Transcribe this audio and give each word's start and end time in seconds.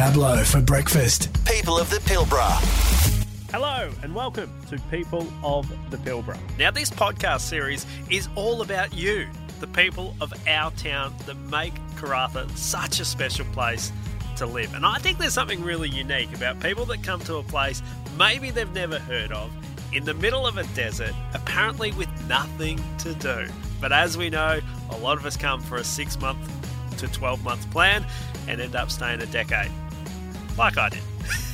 Pablo 0.00 0.42
for 0.44 0.62
breakfast. 0.62 1.28
People 1.44 1.78
of 1.78 1.90
the 1.90 1.98
Pilbara. 1.98 2.56
Hello 3.50 3.90
and 4.02 4.14
welcome 4.14 4.50
to 4.70 4.78
People 4.90 5.30
of 5.44 5.68
the 5.90 5.98
Pilbara. 5.98 6.38
Now, 6.58 6.70
this 6.70 6.88
podcast 6.88 7.40
series 7.40 7.84
is 8.08 8.26
all 8.34 8.62
about 8.62 8.94
you, 8.94 9.28
the 9.60 9.66
people 9.66 10.16
of 10.22 10.32
our 10.48 10.70
town 10.70 11.14
that 11.26 11.36
make 11.50 11.74
Karratha 11.96 12.50
such 12.56 13.00
a 13.00 13.04
special 13.04 13.44
place 13.52 13.92
to 14.36 14.46
live. 14.46 14.72
And 14.72 14.86
I 14.86 14.96
think 14.96 15.18
there's 15.18 15.34
something 15.34 15.62
really 15.62 15.90
unique 15.90 16.34
about 16.34 16.60
people 16.60 16.86
that 16.86 17.02
come 17.02 17.20
to 17.24 17.36
a 17.36 17.42
place 17.42 17.82
maybe 18.18 18.50
they've 18.50 18.72
never 18.72 18.98
heard 19.00 19.32
of, 19.32 19.52
in 19.92 20.06
the 20.06 20.14
middle 20.14 20.46
of 20.46 20.56
a 20.56 20.64
desert, 20.68 21.12
apparently 21.34 21.92
with 21.92 22.08
nothing 22.26 22.82
to 23.00 23.12
do. 23.16 23.46
But 23.82 23.92
as 23.92 24.16
we 24.16 24.30
know, 24.30 24.60
a 24.88 24.96
lot 24.96 25.18
of 25.18 25.26
us 25.26 25.36
come 25.36 25.60
for 25.60 25.76
a 25.76 25.84
six 25.84 26.18
month 26.18 26.38
to 26.96 27.08
12 27.08 27.44
month 27.44 27.70
plan 27.70 28.06
and 28.48 28.60
end 28.60 28.74
up 28.74 28.90
staying 28.90 29.20
a 29.20 29.26
decade, 29.26 29.70
like 30.56 30.78
I 30.78 30.88
did. 30.90 31.02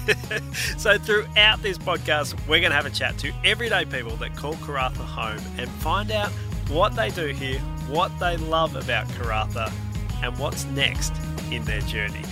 so, 0.78 0.98
throughout 0.98 1.62
this 1.62 1.78
podcast, 1.78 2.34
we're 2.46 2.60
going 2.60 2.70
to 2.70 2.76
have 2.76 2.86
a 2.86 2.90
chat 2.90 3.18
to 3.18 3.32
everyday 3.44 3.84
people 3.84 4.16
that 4.16 4.36
call 4.36 4.54
Karratha 4.54 5.04
home 5.04 5.40
and 5.58 5.68
find 5.68 6.10
out 6.10 6.30
what 6.68 6.94
they 6.94 7.10
do 7.10 7.28
here, 7.28 7.58
what 7.88 8.16
they 8.18 8.36
love 8.36 8.76
about 8.76 9.08
Karratha, 9.08 9.72
and 10.22 10.36
what's 10.38 10.64
next 10.66 11.12
in 11.50 11.64
their 11.64 11.80
journey. 11.82 12.22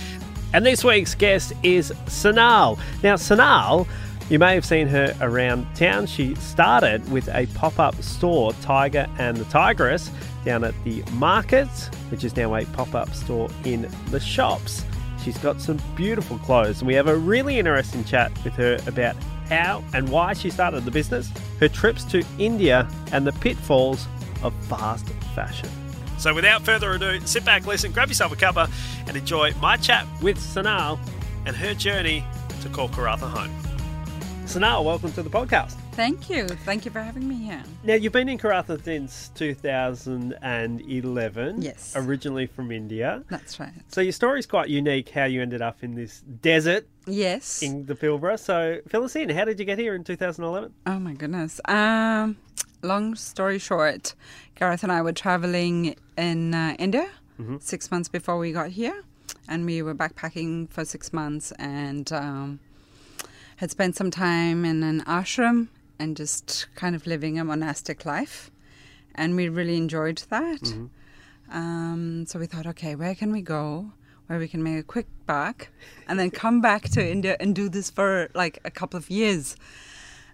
And 0.53 0.65
this 0.65 0.83
week's 0.83 1.15
guest 1.15 1.53
is 1.63 1.91
Sanal. 2.05 2.79
Now, 3.03 3.15
Sanal, 3.15 3.87
you 4.29 4.39
may 4.39 4.55
have 4.55 4.65
seen 4.65 4.87
her 4.87 5.15
around 5.21 5.67
town. 5.75 6.07
She 6.07 6.33
started 6.35 7.11
with 7.11 7.27
a 7.29 7.45
pop 7.47 7.79
up 7.79 8.01
store, 8.01 8.53
Tiger 8.53 9.07
and 9.19 9.37
the 9.37 9.45
Tigress, 9.45 10.09
down 10.45 10.63
at 10.63 10.73
the 10.83 11.03
market, 11.13 11.67
which 12.09 12.23
is 12.23 12.35
now 12.35 12.55
a 12.55 12.65
pop 12.67 12.95
up 12.95 13.13
store 13.13 13.49
in 13.65 13.89
the 14.11 14.19
shops. 14.19 14.83
She's 15.25 15.39
got 15.39 15.59
some 15.59 15.81
beautiful 15.95 16.37
clothes, 16.37 16.81
and 16.81 16.87
we 16.87 16.93
have 16.93 17.07
a 17.07 17.17
really 17.17 17.57
interesting 17.57 18.03
chat 18.03 18.31
with 18.43 18.53
her 18.53 18.77
about 18.85 19.15
how 19.49 19.83
and 19.91 20.07
why 20.09 20.33
she 20.33 20.51
started 20.51 20.85
the 20.85 20.91
business, 20.91 21.31
her 21.59 21.67
trips 21.67 22.03
to 22.05 22.23
India, 22.37 22.87
and 23.11 23.25
the 23.25 23.31
pitfalls 23.31 24.05
of 24.43 24.53
fast 24.67 25.09
fashion. 25.33 25.67
So, 26.19 26.31
without 26.31 26.61
further 26.61 26.91
ado, 26.91 27.19
sit 27.21 27.43
back, 27.43 27.65
listen, 27.65 27.91
grab 27.91 28.09
yourself 28.09 28.33
a 28.33 28.35
cuppa, 28.35 28.69
and 29.07 29.17
enjoy 29.17 29.51
my 29.59 29.77
chat 29.77 30.05
with 30.21 30.37
Sanal 30.37 30.99
and 31.47 31.55
her 31.55 31.73
journey 31.73 32.23
to 32.61 32.69
call 32.69 32.87
Karratha 32.87 33.27
home. 33.27 33.49
Sanal, 34.45 34.85
welcome 34.85 35.11
to 35.13 35.23
the 35.23 35.29
podcast. 35.31 35.75
Thank 35.95 36.29
you. 36.29 36.45
Thank 36.47 36.83
you 36.83 36.91
for 36.91 36.99
having 36.99 37.25
me 37.27 37.35
here. 37.35 37.63
Now, 37.85 37.93
you've 37.93 38.11
been 38.11 38.27
in 38.27 38.37
Karratha 38.37 38.83
since 38.83 39.29
2011. 39.35 41.61
Yes. 41.61 41.93
Originally 41.95 42.47
from 42.47 42.69
India. 42.71 43.23
That's 43.29 43.59
right. 43.61 43.71
So, 43.87 44.01
your 44.01 44.11
story's 44.11 44.45
quite 44.45 44.67
unique 44.69 45.07
how 45.09 45.23
you 45.23 45.41
ended 45.41 45.61
up 45.61 45.83
in 45.85 45.95
this 45.95 46.19
desert 46.41 46.85
Yes. 47.07 47.63
in 47.63 47.85
the 47.85 47.95
Pilbara. 47.95 48.37
So, 48.37 48.79
fill 48.89 49.05
us 49.05 49.15
in. 49.15 49.29
How 49.29 49.45
did 49.45 49.57
you 49.57 49.63
get 49.65 49.79
here 49.79 49.95
in 49.95 50.03
2011? 50.03 50.73
Oh 50.85 50.99
my 50.99 51.13
goodness. 51.13 51.61
Um, 51.65 52.35
long 52.81 53.15
story 53.15 53.57
short, 53.57 54.15
Gareth 54.55 54.83
and 54.83 54.91
I 54.91 55.01
were 55.01 55.13
traveling 55.13 55.95
in 56.17 56.53
uh, 56.53 56.75
India 56.77 57.07
six 57.59 57.89
months 57.91 58.07
before 58.09 58.37
we 58.37 58.51
got 58.53 58.69
here, 58.71 59.01
and 59.47 59.65
we 59.65 59.81
were 59.81 59.93
backpacking 59.95 60.69
for 60.69 60.83
six 60.85 61.11
months 61.13 61.51
and 61.59 62.11
um, 62.13 62.59
had 63.57 63.71
spent 63.71 63.95
some 63.95 64.09
time 64.11 64.63
in 64.65 64.83
an 64.83 64.99
ashram 65.05 65.67
and 65.99 66.15
just 66.17 66.67
kind 66.75 66.95
of 66.95 67.07
living 67.07 67.39
a 67.39 67.45
monastic 67.45 68.05
life, 68.05 68.51
and 69.13 69.35
we 69.35 69.49
really 69.49 69.77
enjoyed 69.77 70.23
that. 70.29 70.61
Um, 71.51 72.25
so 72.27 72.39
we 72.39 72.47
thought, 72.47 72.65
okay, 72.67 72.95
where 72.95 73.15
can 73.15 73.31
we 73.31 73.41
go? 73.41 73.91
Where 74.27 74.39
we 74.39 74.47
can 74.47 74.63
make 74.63 74.79
a 74.79 74.83
quick 74.83 75.05
buck 75.27 75.69
and 76.07 76.19
then 76.19 76.31
come 76.31 76.59
back 76.59 76.89
to 76.89 77.07
India 77.07 77.37
and 77.39 77.55
do 77.55 77.69
this 77.69 77.91
for 77.91 78.29
like 78.33 78.59
a 78.65 78.71
couple 78.71 78.97
of 78.97 79.09
years. 79.09 79.55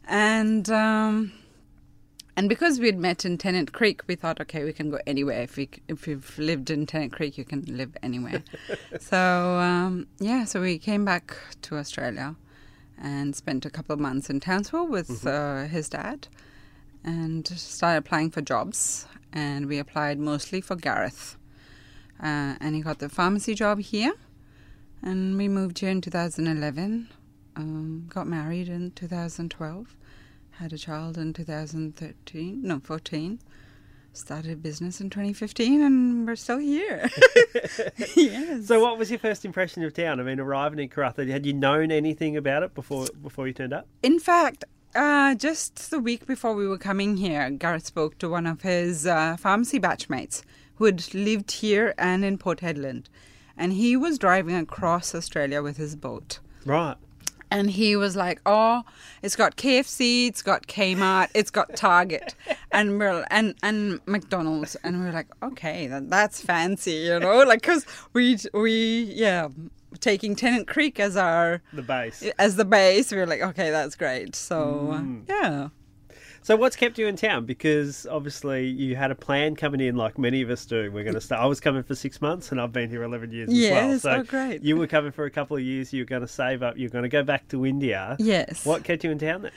And 0.08 0.70
um, 0.70 1.34
and 2.38 2.48
because 2.48 2.80
we'd 2.80 2.98
met 2.98 3.26
in 3.26 3.38
Tennant 3.38 3.73
Creek, 3.73 4.02
we 4.08 4.16
thought, 4.16 4.39
okay, 4.39 4.64
we 4.64 4.71
can 4.71 4.89
go 4.89 5.00
anywhere. 5.05 5.42
If 5.42 5.58
we 5.58 5.70
if 5.89 6.08
you've 6.08 6.38
lived 6.39 6.70
in 6.70 6.86
Tennant 6.86 7.11
Creek, 7.11 7.38
you 7.38 7.44
can 7.44 7.64
live 7.67 7.95
anywhere. 8.02 8.44
so 9.00 9.17
um, 9.17 10.08
yeah, 10.20 10.45
so 10.45 10.61
we 10.61 10.77
came 10.77 11.04
back 11.04 11.36
to 11.64 11.76
Australia 11.76 12.36
and 13.02 13.36
spent 13.36 13.66
a 13.66 13.70
couple 13.70 13.94
of 13.94 14.00
months 14.00 14.30
in 14.30 14.39
Townsville 14.39 14.88
with 14.88 15.26
uh, 15.26 15.64
his 15.64 15.89
dad, 15.89 16.28
and 17.04 17.48
started 17.48 18.00
applying 18.00 18.32
for 18.32 18.42
jobs. 18.42 19.08
And 19.34 19.66
we 19.67 19.80
applied 19.80 20.20
mostly 20.20 20.62
for 20.62 20.76
Gareth, 20.76 21.38
uh, 22.22 22.56
and 22.60 22.76
he 22.76 22.82
got 22.82 23.00
the 23.00 23.10
pharmacy 23.10 23.56
job 23.56 23.80
here. 23.80 24.14
And 25.02 25.38
we 25.38 25.48
moved 25.48 25.80
here 25.80 25.89
in 25.89 26.02
2011. 26.02 27.10
Um, 27.56 28.06
got 28.08 28.28
married 28.28 28.70
in 28.70 28.92
2012 28.92 29.95
had 30.62 30.73
a 30.73 30.78
child 30.78 31.18
in 31.18 31.33
2013, 31.33 32.62
no, 32.62 32.80
14. 32.80 33.39
Started 34.14 34.52
a 34.52 34.55
business 34.58 34.99
in 34.99 35.10
2015, 35.10 35.82
and 35.82 36.27
we're 36.27 36.36
still 36.36 36.58
here. 36.58 37.10
yes. 38.16 38.67
So, 38.67 38.82
what 38.82 38.98
was 38.98 39.10
your 39.10 39.20
first 39.20 39.45
impression 39.45 39.83
of 39.83 39.94
town? 39.94 40.20
I 40.20 40.23
mean, 40.23 40.39
arriving 40.39 40.80
in 40.80 40.89
Karratha, 40.89 41.27
had 41.30 41.45
you 41.45 41.54
known 41.54 41.92
anything 41.92 42.36
about 42.36 42.61
it 42.64 42.76
before 42.76 43.08
before 43.23 43.48
you 43.48 43.54
turned 43.54 43.71
up? 43.71 43.88
In 44.04 44.20
fact, 44.20 44.66
uh, 44.94 45.36
just 45.36 45.92
the 45.92 46.00
week 46.00 46.26
before 46.26 46.54
we 46.54 46.67
were 46.67 46.77
coming 46.77 47.17
here, 47.17 47.50
Gareth 47.52 47.86
spoke 47.86 48.17
to 48.17 48.27
one 48.27 48.45
of 48.45 48.64
his 48.64 49.08
uh, 49.08 49.38
pharmacy 49.38 49.80
batchmates 49.80 50.44
who 50.76 50.86
had 50.86 51.14
lived 51.14 51.52
here 51.52 51.94
and 51.98 52.26
in 52.26 52.38
Port 52.38 52.60
Hedland. 52.60 53.05
And 53.55 53.73
he 53.73 53.95
was 53.95 54.17
driving 54.17 54.55
across 54.55 55.16
Australia 55.16 55.61
with 55.61 55.77
his 55.77 55.95
boat. 55.95 56.39
Right. 56.66 56.98
And 57.52 57.70
he 57.70 57.95
was 57.98 58.16
like, 58.16 58.39
"Oh, 58.45 58.84
it's 59.22 59.36
got 59.36 59.58
KFC, 59.58 60.28
it's 60.28 60.42
got 60.42 60.66
Kmart, 60.67 61.30
it's 61.36 61.52
got 61.52 61.76
Target, 61.76 62.34
and 62.72 62.98
we're 62.98 63.26
and 63.30 63.54
and 63.62 64.00
McDonald's." 64.08 64.76
And 64.84 65.02
we 65.04 65.10
are 65.10 65.12
like, 65.12 65.28
"Okay, 65.44 65.86
that, 65.88 66.10
that's 66.10 66.42
fancy, 66.42 66.92
you 67.12 67.20
know, 67.20 67.44
like 67.52 67.62
because 67.62 67.86
we 68.14 68.38
we 68.54 69.04
yeah." 69.14 69.50
Taking 70.00 70.38
Tennant 70.38 70.67
Creek 70.70 71.02
as 71.02 71.17
our 71.17 71.62
The 71.73 71.82
base. 71.82 72.23
as 72.39 72.56
the 72.56 72.64
base, 72.64 73.12
we 73.12 73.17
were 73.17 73.26
like, 73.28 73.42
okay, 73.42 73.72
that's 73.72 73.95
great. 73.98 74.36
So 74.38 74.92
uh, 74.94 75.04
yeah, 75.28 75.68
So, 76.43 76.55
what's 76.55 76.75
kept 76.75 76.97
you 76.97 77.05
in 77.07 77.15
town? 77.17 77.45
Because 77.45 78.07
obviously 78.09 78.65
you 78.67 78.95
had 78.95 79.11
a 79.11 79.15
plan 79.15 79.55
coming 79.55 79.79
in, 79.79 79.95
like 79.95 80.17
many 80.17 80.41
of 80.41 80.49
us 80.49 80.65
do. 80.65 80.91
We're 80.91 81.03
going 81.03 81.13
to 81.13 81.21
start. 81.21 81.39
I 81.41 81.45
was 81.45 81.59
coming 81.59 81.83
for 81.83 81.93
six 81.93 82.19
months, 82.19 82.52
and 82.52 82.59
I've 82.59 82.73
been 82.73 82.89
here 82.89 83.03
eleven 83.03 83.31
years 83.31 83.49
Yes, 83.52 83.93
as 83.97 84.03
well. 84.03 84.19
oh, 84.21 84.23
great. 84.23 84.63
You 84.63 84.75
were 84.75 84.87
coming 84.87 85.11
for 85.11 85.25
a 85.25 85.29
couple 85.31 85.55
of 85.57 85.61
years. 85.63 85.93
You 85.93 86.02
were 86.02 86.07
going 86.07 86.23
to 86.23 86.27
save 86.27 86.63
up. 86.63 86.77
You're 86.77 86.89
going 86.89 87.03
to 87.03 87.09
go 87.09 87.21
back 87.23 87.47
to 87.49 87.65
India. 87.65 88.15
yes. 88.19 88.65
What 88.65 88.83
kept 88.83 89.03
you 89.03 89.11
in 89.11 89.19
town 89.19 89.43
then? 89.43 89.52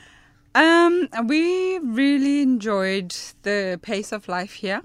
Um, 0.57 1.27
we 1.27 1.79
really 1.79 2.43
enjoyed 2.43 3.15
the 3.43 3.81
pace 3.83 4.13
of 4.13 4.29
life 4.29 4.53
here. 4.53 4.83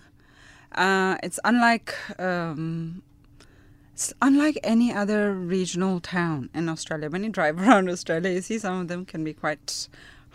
Uh, 0.71 1.17
it's 1.21 1.39
unlike 1.43 1.93
um, 2.19 3.03
it's 3.93 4.13
unlike 4.21 4.57
any 4.63 4.93
other 4.93 5.33
regional 5.33 5.99
town 5.99 6.49
in 6.55 6.69
Australia. 6.69 7.09
When 7.09 7.23
you 7.25 7.29
drive 7.29 7.59
around 7.61 7.89
Australia, 7.89 8.31
you 8.31 8.41
see 8.41 8.57
some 8.57 8.79
of 8.81 8.87
them 8.87 9.03
can 9.05 9.23
be 9.25 9.33
quite 9.33 9.89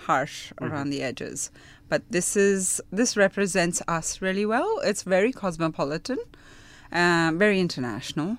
harsh 0.06 0.52
around 0.60 0.90
the 0.90 1.02
edges. 1.02 1.50
But 1.88 2.02
this 2.10 2.36
is 2.36 2.80
this 2.90 3.16
represents 3.16 3.82
us 3.86 4.20
really 4.22 4.46
well. 4.46 4.80
It's 4.84 5.02
very 5.02 5.32
cosmopolitan, 5.32 6.18
uh, 6.92 7.32
very 7.34 7.60
international. 7.60 8.38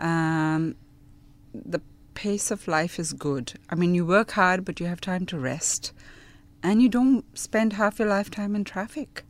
Um, 0.00 0.76
the 1.52 1.80
pace 2.14 2.50
of 2.50 2.66
life 2.68 2.98
is 2.98 3.12
good. 3.12 3.54
I 3.70 3.74
mean, 3.74 3.94
you 3.94 4.04
work 4.06 4.32
hard, 4.32 4.64
but 4.64 4.80
you 4.80 4.86
have 4.86 5.00
time 5.00 5.26
to 5.26 5.38
rest. 5.38 5.92
And 6.62 6.82
you 6.82 6.88
don't 6.88 7.24
spend 7.38 7.74
half 7.74 7.98
your 7.98 8.08
lifetime 8.08 8.56
in 8.56 8.64
traffic. 8.64 9.24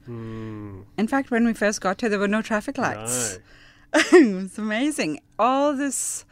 In 0.96 1.08
fact, 1.08 1.30
when 1.30 1.44
we 1.44 1.52
first 1.52 1.80
got 1.80 2.00
here, 2.00 2.08
there 2.10 2.18
were 2.18 2.28
no 2.28 2.40
traffic 2.42 2.78
lights. 2.78 3.38
it 3.94 4.34
was 4.34 4.58
amazing. 4.58 5.20
All 5.38 5.74
this, 5.74 6.24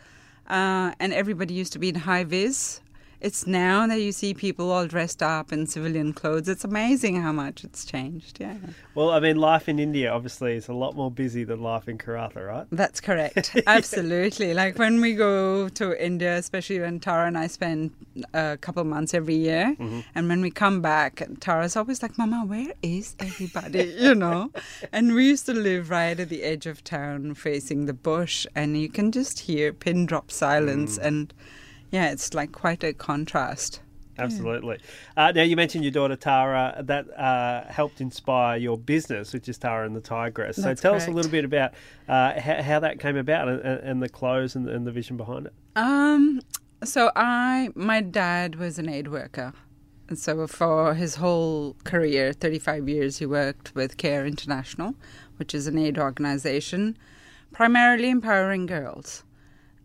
uh, 0.49 0.93
and 1.01 1.13
everybody 1.13 1.53
used 1.55 1.73
to 1.75 1.79
be 1.79 1.89
in 1.89 1.97
high 1.97 2.25
vis. 2.25 2.81
It's 3.25 3.47
now 3.47 3.87
that 3.87 4.03
you 4.03 4.13
see 4.13 4.35
people 4.35 4.71
all 4.71 4.87
dressed 4.87 5.23
up 5.23 5.51
in 5.51 5.67
civilian 5.67 6.13
clothes. 6.13 6.47
It's 6.47 6.63
amazing 6.63 7.23
how 7.23 7.33
much 7.33 7.65
it's 7.65 7.87
changed. 7.87 8.39
Yeah. 8.39 8.59
Well, 8.95 9.13
I 9.13 9.19
mean, 9.19 9.37
life 9.37 9.67
in 9.67 9.79
India 9.79 10.13
obviously 10.13 10.57
is 10.57 10.69
a 10.69 10.75
lot 10.75 10.95
more 10.95 11.11
busy 11.11 11.43
than 11.43 11.63
life 11.63 11.89
in 11.89 11.97
Karratha, 11.97 12.47
right? 12.47 12.67
That's 12.71 13.01
correct. 13.01 13.57
Absolutely. 13.67 14.53
Like 14.53 14.79
when 14.79 15.01
we 15.01 15.15
go 15.15 15.71
to 15.71 16.05
India, 16.05 16.37
especially 16.37 16.81
when 16.81 17.01
Tara 17.01 17.27
and 17.27 17.39
I 17.39 17.47
spend 17.47 17.93
a 18.35 18.59
couple 18.59 18.85
months 18.85 19.15
every 19.15 19.37
year, 19.37 19.75
mm-hmm. 19.79 20.01
and 20.15 20.29
when 20.29 20.43
we 20.43 20.51
come 20.51 20.83
back, 20.83 21.23
Tara's 21.41 21.77
always 21.77 22.03
like, 22.03 22.19
Mama, 22.19 22.45
where 22.45 22.75
is 22.83 23.17
everybody? 23.21 23.85
you 23.99 24.15
know? 24.15 24.51
And 24.93 25.15
we 25.15 25.27
used 25.29 25.47
to 25.47 25.55
live 25.55 25.89
right 25.89 26.21
at 26.21 26.29
the 26.29 26.43
edge 26.43 26.67
of 26.67 26.85
town 26.85 27.33
facing 27.37 27.87
the 27.87 27.95
bush, 27.95 28.47
and 28.55 28.77
you 28.77 28.91
can 28.91 29.13
just 29.13 29.41
hear 29.41 29.73
pin 29.73 30.05
drop 30.05 30.31
silence. 30.31 30.99
Mm. 30.99 31.07
And 31.07 31.35
yeah, 31.95 32.11
it's 32.11 32.35
like 32.35 32.51
quite 32.51 32.83
a 32.83 32.93
contrast. 32.93 33.81
absolutely. 34.19 34.79
Uh, 35.17 35.31
now 35.31 35.43
you 35.43 35.55
mentioned 35.55 35.85
your 35.85 35.93
daughter 35.93 36.17
Tara. 36.17 36.83
That 36.85 37.07
uh, 37.17 37.71
helped 37.71 38.01
inspire 38.01 38.57
your 38.57 38.77
business, 38.77 39.33
which 39.33 39.49
is 39.49 39.59
Tara 39.59 39.87
and 39.87 39.95
the 39.95 40.01
Tigress. 40.01 40.57
So 40.57 40.63
That's 40.63 40.81
tell 40.81 40.97
us 40.97 41.07
a 41.07 41.13
little 41.13 41.31
bit 41.31 41.45
about 41.45 41.75
uh, 42.09 42.41
how, 42.41 42.63
how 42.63 42.81
that 42.81 42.99
came 42.99 43.17
about 43.17 43.47
and, 43.47 43.61
and 43.61 44.03
the 44.03 44.09
clothes 44.09 44.57
and, 44.57 44.69
and 44.69 44.85
the 44.85 44.91
vision 44.91 45.17
behind 45.17 45.47
it. 45.47 45.53
Um, 45.77 46.41
so 46.83 47.13
I, 47.15 47.71
my 47.77 48.01
dad 48.01 48.57
was 48.57 48.81
an 48.81 48.89
aid 48.89 49.07
worker. 49.07 49.53
And 50.09 50.19
so 50.19 50.49
for 50.49 50.95
his 50.95 51.15
whole 51.15 51.77
career, 51.85 52.33
35 52.33 52.89
years, 52.89 53.19
he 53.19 53.27
worked 53.27 53.73
with 53.77 53.97
Care 53.99 54.27
International, 54.27 54.97
which 55.37 55.55
is 55.55 55.69
an 55.69 55.79
aid 55.79 55.97
organization, 55.97 56.99
primarily 57.53 58.11
empowering 58.11 58.67
girls. 58.67 59.23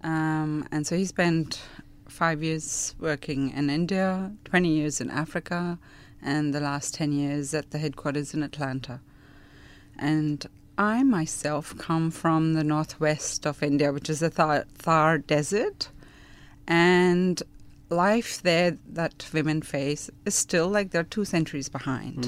Um, 0.01 0.67
and 0.71 0.87
so 0.87 0.95
he 0.95 1.05
spent 1.05 1.61
five 2.09 2.43
years 2.43 2.95
working 2.99 3.51
in 3.51 3.69
India, 3.69 4.31
20 4.45 4.69
years 4.69 5.01
in 5.01 5.09
Africa, 5.09 5.79
and 6.21 6.53
the 6.53 6.59
last 6.59 6.93
10 6.95 7.11
years 7.11 7.53
at 7.53 7.71
the 7.71 7.77
headquarters 7.77 8.33
in 8.33 8.43
Atlanta. 8.43 8.99
And 9.97 10.45
I 10.77 11.03
myself 11.03 11.77
come 11.77 12.11
from 12.11 12.53
the 12.53 12.63
northwest 12.63 13.45
of 13.45 13.61
India, 13.61 13.91
which 13.91 14.09
is 14.09 14.19
the 14.19 14.29
Thar, 14.29 14.65
Thar 14.75 15.17
Desert. 15.17 15.89
And 16.67 17.41
life 17.89 18.41
there 18.41 18.77
that 18.87 19.27
women 19.33 19.61
face 19.61 20.09
is 20.25 20.35
still 20.35 20.67
like 20.67 20.91
they're 20.91 21.03
two 21.03 21.25
centuries 21.25 21.69
behind. 21.69 22.25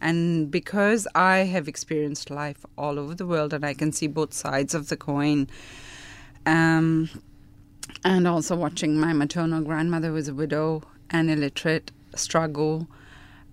And 0.00 0.50
because 0.50 1.06
I 1.14 1.38
have 1.38 1.66
experienced 1.66 2.30
life 2.30 2.64
all 2.76 2.98
over 2.98 3.14
the 3.14 3.26
world 3.26 3.52
and 3.52 3.64
I 3.64 3.74
can 3.74 3.90
see 3.92 4.06
both 4.06 4.32
sides 4.32 4.74
of 4.74 4.88
the 4.88 4.96
coin, 4.96 5.48
um, 6.46 7.08
and 8.04 8.26
also 8.26 8.56
watching 8.56 8.98
my 8.98 9.12
maternal 9.12 9.62
grandmother 9.62 10.12
was 10.12 10.28
a 10.28 10.34
widow 10.34 10.82
and 11.10 11.30
illiterate 11.30 11.90
struggle, 12.14 12.88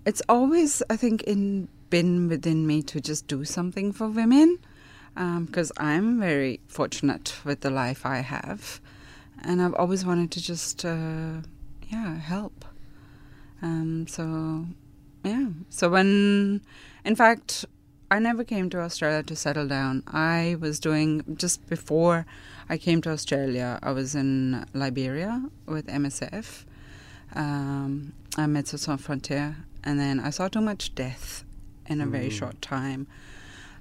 it's 0.04 0.22
always, 0.28 0.82
I 0.90 0.96
think, 0.96 1.22
in 1.22 1.68
been 1.90 2.26
within 2.26 2.66
me 2.66 2.82
to 2.82 3.00
just 3.02 3.26
do 3.26 3.44
something 3.44 3.92
for 3.92 4.08
women 4.08 4.58
because 5.14 5.70
I'm 5.76 6.18
very 6.18 6.60
fortunate 6.66 7.36
with 7.44 7.60
the 7.60 7.68
life 7.68 8.06
I 8.06 8.20
have, 8.20 8.80
and 9.42 9.60
I've 9.60 9.74
always 9.74 10.06
wanted 10.06 10.30
to 10.32 10.40
just, 10.40 10.86
uh, 10.86 11.42
yeah, 11.88 12.16
help. 12.16 12.64
Um, 13.60 14.06
so, 14.08 14.64
yeah. 15.22 15.48
So 15.68 15.90
when, 15.90 16.62
in 17.04 17.14
fact, 17.14 17.66
I 18.12 18.18
never 18.18 18.44
came 18.44 18.68
to 18.68 18.80
Australia 18.80 19.22
to 19.22 19.34
settle 19.34 19.66
down. 19.66 20.02
I 20.06 20.58
was 20.60 20.78
doing 20.78 21.24
just 21.34 21.66
before 21.70 22.26
I 22.68 22.76
came 22.76 23.00
to 23.00 23.10
Australia. 23.10 23.78
I 23.82 23.92
was 23.92 24.14
in 24.14 24.66
Liberia 24.74 25.48
with 25.64 25.86
MSF, 25.86 26.66
um, 27.34 28.12
at 28.36 28.50
Médecins 28.50 28.80
Sans 28.80 29.00
Frontières, 29.00 29.56
and 29.82 29.98
then 29.98 30.20
I 30.20 30.28
saw 30.28 30.48
too 30.48 30.60
much 30.60 30.94
death 30.94 31.44
in 31.86 32.02
a 32.02 32.06
very 32.06 32.28
short 32.28 32.60
time. 32.60 33.06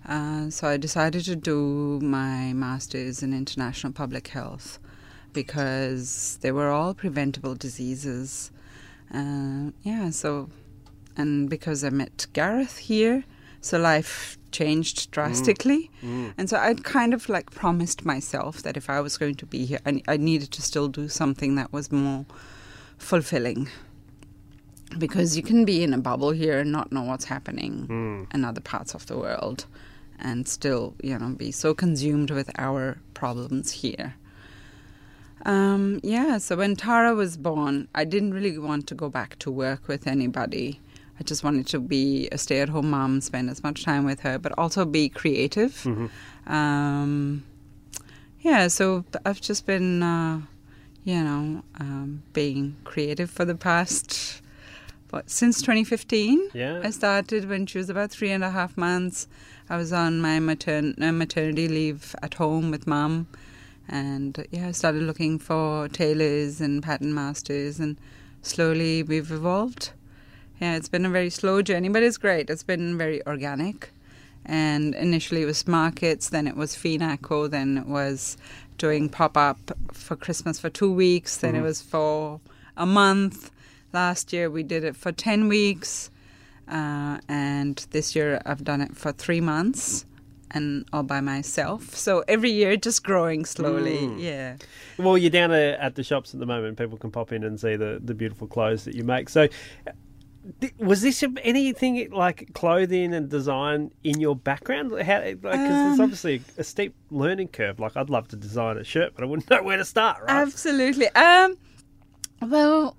Uh, 0.07 0.49
so 0.49 0.65
I 0.65 0.77
decided 0.77 1.25
to 1.25 1.35
do 1.35 1.99
my 1.99 2.53
master's 2.53 3.21
in 3.21 3.33
international 3.33 3.91
public 3.91 4.29
health 4.29 4.79
because 5.33 6.37
they 6.39 6.53
were 6.53 6.69
all 6.69 6.93
preventable 6.93 7.55
diseases. 7.55 8.49
Uh, 9.13 9.71
yeah, 9.83 10.09
so 10.09 10.47
and 11.17 11.49
because 11.49 11.83
I 11.83 11.89
met 11.89 12.27
Gareth 12.31 12.77
here, 12.77 13.25
so 13.61 13.77
life 13.77 14.37
changed 14.51 15.11
drastically. 15.11 15.89
Mm. 16.03 16.09
Mm. 16.09 16.33
And 16.37 16.49
so 16.49 16.57
I'd 16.57 16.83
kind 16.83 17.13
of 17.13 17.29
like 17.29 17.51
promised 17.51 18.05
myself 18.05 18.61
that 18.63 18.75
if 18.75 18.89
I 18.89 18.99
was 18.99 19.17
going 19.17 19.35
to 19.35 19.45
be 19.45 19.65
here, 19.65 19.79
I, 19.85 20.01
I 20.07 20.17
needed 20.17 20.51
to 20.51 20.61
still 20.61 20.87
do 20.87 21.07
something 21.07 21.55
that 21.55 21.71
was 21.71 21.91
more 21.91 22.25
fulfilling. 22.97 23.69
Because 24.97 25.37
you 25.37 25.43
can 25.43 25.63
be 25.63 25.83
in 25.83 25.93
a 25.93 25.97
bubble 25.97 26.31
here 26.31 26.59
and 26.59 26.71
not 26.71 26.91
know 26.91 27.03
what's 27.03 27.25
happening 27.25 27.87
mm. 27.87 28.33
in 28.33 28.43
other 28.43 28.59
parts 28.59 28.93
of 28.93 29.05
the 29.05 29.17
world 29.17 29.65
and 30.19 30.47
still, 30.47 30.95
you 31.01 31.17
know, 31.17 31.29
be 31.29 31.51
so 31.51 31.73
consumed 31.73 32.29
with 32.29 32.51
our 32.59 32.97
problems 33.13 33.71
here. 33.71 34.15
Um, 35.45 35.99
yeah, 36.03 36.37
so 36.37 36.57
when 36.57 36.75
Tara 36.75 37.15
was 37.15 37.37
born, 37.37 37.87
I 37.95 38.03
didn't 38.03 38.33
really 38.33 38.57
want 38.57 38.85
to 38.87 38.95
go 38.95 39.09
back 39.09 39.39
to 39.39 39.49
work 39.49 39.87
with 39.87 40.07
anybody. 40.07 40.79
I 41.21 41.23
just 41.23 41.43
wanted 41.43 41.67
to 41.67 41.79
be 41.79 42.27
a 42.31 42.37
stay 42.39 42.61
at 42.61 42.69
home 42.69 42.89
mom, 42.89 43.21
spend 43.21 43.51
as 43.51 43.61
much 43.61 43.83
time 43.83 44.05
with 44.05 44.21
her, 44.21 44.39
but 44.39 44.57
also 44.57 44.85
be 44.85 45.07
creative. 45.07 45.85
Um, 46.47 47.43
yeah, 48.39 48.67
so 48.69 49.05
I've 49.23 49.39
just 49.39 49.67
been, 49.67 50.01
uh, 50.01 50.41
you 51.03 51.23
know, 51.23 51.63
um, 51.79 52.23
being 52.33 52.75
creative 52.85 53.29
for 53.29 53.45
the 53.45 53.53
past, 53.53 54.41
what, 55.11 55.29
since 55.29 55.61
2015. 55.61 56.49
Yeah. 56.55 56.81
I 56.83 56.89
started 56.89 57.47
when 57.47 57.67
she 57.67 57.77
was 57.77 57.91
about 57.91 58.09
three 58.09 58.31
and 58.31 58.43
a 58.43 58.49
half 58.49 58.75
months. 58.75 59.27
I 59.69 59.77
was 59.77 59.93
on 59.93 60.21
my 60.21 60.39
matern- 60.39 60.99
uh, 60.99 61.11
maternity 61.11 61.67
leave 61.67 62.15
at 62.23 62.33
home 62.33 62.71
with 62.71 62.87
mom. 62.87 63.27
And 63.87 64.43
yeah, 64.49 64.69
I 64.69 64.71
started 64.71 65.03
looking 65.03 65.37
for 65.37 65.87
tailors 65.87 66.59
and 66.59 66.81
pattern 66.81 67.13
masters, 67.13 67.79
and 67.79 67.99
slowly 68.41 69.03
we've 69.03 69.31
evolved. 69.31 69.91
Yeah, 70.61 70.75
it's 70.75 70.89
been 70.89 71.07
a 71.07 71.09
very 71.09 71.31
slow 71.31 71.63
journey, 71.63 71.89
but 71.89 72.03
it's 72.03 72.17
great. 72.17 72.51
It's 72.51 72.61
been 72.61 72.95
very 72.95 73.25
organic. 73.25 73.89
And 74.45 74.93
initially 74.93 75.41
it 75.41 75.45
was 75.45 75.67
markets, 75.67 76.29
then 76.29 76.45
it 76.45 76.55
was 76.55 76.75
Finaco, 76.75 77.49
then 77.49 77.79
it 77.79 77.87
was 77.87 78.37
doing 78.77 79.09
pop 79.09 79.35
up 79.35 79.57
for 79.91 80.15
Christmas 80.15 80.59
for 80.59 80.69
two 80.69 80.93
weeks, 80.93 81.37
then 81.37 81.55
it 81.55 81.61
was 81.61 81.81
for 81.81 82.39
a 82.77 82.85
month. 82.85 83.49
Last 83.91 84.33
year 84.33 84.51
we 84.51 84.61
did 84.61 84.83
it 84.83 84.95
for 84.95 85.11
10 85.11 85.47
weeks. 85.47 86.11
Uh, 86.67 87.17
and 87.27 87.85
this 87.89 88.15
year 88.15 88.39
I've 88.45 88.63
done 88.63 88.81
it 88.81 88.95
for 88.95 89.11
three 89.11 89.41
months 89.41 90.05
and 90.51 90.85
all 90.93 91.03
by 91.03 91.21
myself. 91.21 91.95
So 91.95 92.23
every 92.27 92.51
year 92.51 92.77
just 92.77 93.03
growing 93.03 93.45
slowly. 93.45 94.11
Yeah. 94.17 94.57
Well, 94.99 95.17
you're 95.17 95.31
down 95.31 95.51
at 95.51 95.95
the 95.95 96.03
shops 96.03 96.35
at 96.35 96.39
the 96.39 96.45
moment. 96.45 96.77
People 96.77 96.97
can 96.99 97.09
pop 97.09 97.31
in 97.31 97.43
and 97.43 97.59
see 97.59 97.75
the, 97.75 97.99
the 98.03 98.13
beautiful 98.13 98.47
clothes 98.47 98.85
that 98.85 98.93
you 98.93 99.03
make. 99.03 99.27
So, 99.29 99.47
th- 100.59 100.73
was 100.77 101.01
this 101.01 101.23
anything 101.43 102.09
like 102.11 102.53
clothing 102.53 103.13
and 103.13 103.29
design 103.29 103.91
in 104.03 104.19
your 104.19 104.35
background? 104.35 104.91
How, 104.91 105.19
like, 105.19 105.41
because 105.41 105.59
there's 105.69 105.99
Um, 105.99 106.01
obviously 106.01 106.41
a 106.57 106.63
steep 106.63 106.93
learning 107.09 107.49
curve. 107.49 107.79
Like, 107.79 107.95
I'd 107.97 108.09
love 108.09 108.27
to 108.29 108.35
design 108.35 108.77
a 108.77 108.83
shirt, 108.83 109.13
but 109.15 109.23
I 109.23 109.27
wouldn't 109.27 109.49
know 109.51 109.63
where 109.63 109.77
to 109.77 109.85
start. 109.85 110.21
Right? 110.21 110.29
Absolutely. 110.41 111.07
Um, 111.09 111.57
well, 112.41 112.95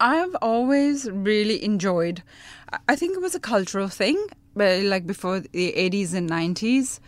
I've 0.00 0.34
always 0.42 1.08
really 1.10 1.62
enjoyed. 1.64 2.22
I- 2.72 2.78
I 2.88 2.96
think 2.96 3.16
it 3.16 3.20
was 3.22 3.34
a 3.34 3.40
cultural 3.40 3.88
thing, 3.88 4.18
but 4.56 4.82
like 4.82 5.06
before 5.06 5.40
the 5.40 5.74
eighties 5.74 6.14
and 6.14 6.26
nineties, 6.26 7.00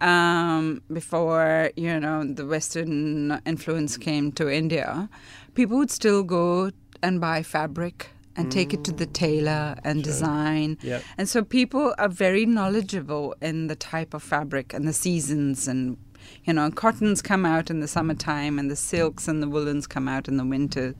um, 0.00 0.80
before 0.92 1.70
you 1.76 2.00
know 2.00 2.24
the 2.24 2.46
Western 2.46 3.40
influence 3.46 3.96
came 3.96 4.32
to 4.32 4.48
India, 4.52 5.08
people 5.54 5.76
would 5.78 5.90
still 5.90 6.22
go 6.22 6.70
and 7.02 7.20
buy 7.20 7.42
fabric 7.42 8.08
and 8.36 8.50
take 8.50 8.72
it 8.72 8.84
to 8.84 8.92
the 8.92 9.06
tailor 9.06 9.76
and 9.84 10.02
design. 10.02 10.78
Yep. 10.82 11.02
And 11.18 11.28
so 11.28 11.44
people 11.44 11.94
are 11.98 12.08
very 12.08 12.46
knowledgeable 12.46 13.34
in 13.42 13.66
the 13.66 13.76
type 13.76 14.14
of 14.14 14.22
fabric 14.22 14.72
and 14.72 14.86
the 14.86 14.92
seasons 14.92 15.68
and 15.68 15.96
you 16.44 16.52
know, 16.52 16.70
cottons 16.70 17.22
come 17.22 17.44
out 17.44 17.70
in 17.70 17.80
the 17.80 17.88
summertime 17.88 18.58
and 18.58 18.70
the 18.70 18.76
silks 18.76 19.28
and 19.28 19.42
the 19.42 19.48
woolens 19.48 19.86
come 19.86 20.08
out 20.08 20.28
in 20.28 20.36
the 20.36 20.44
winter. 20.44 20.94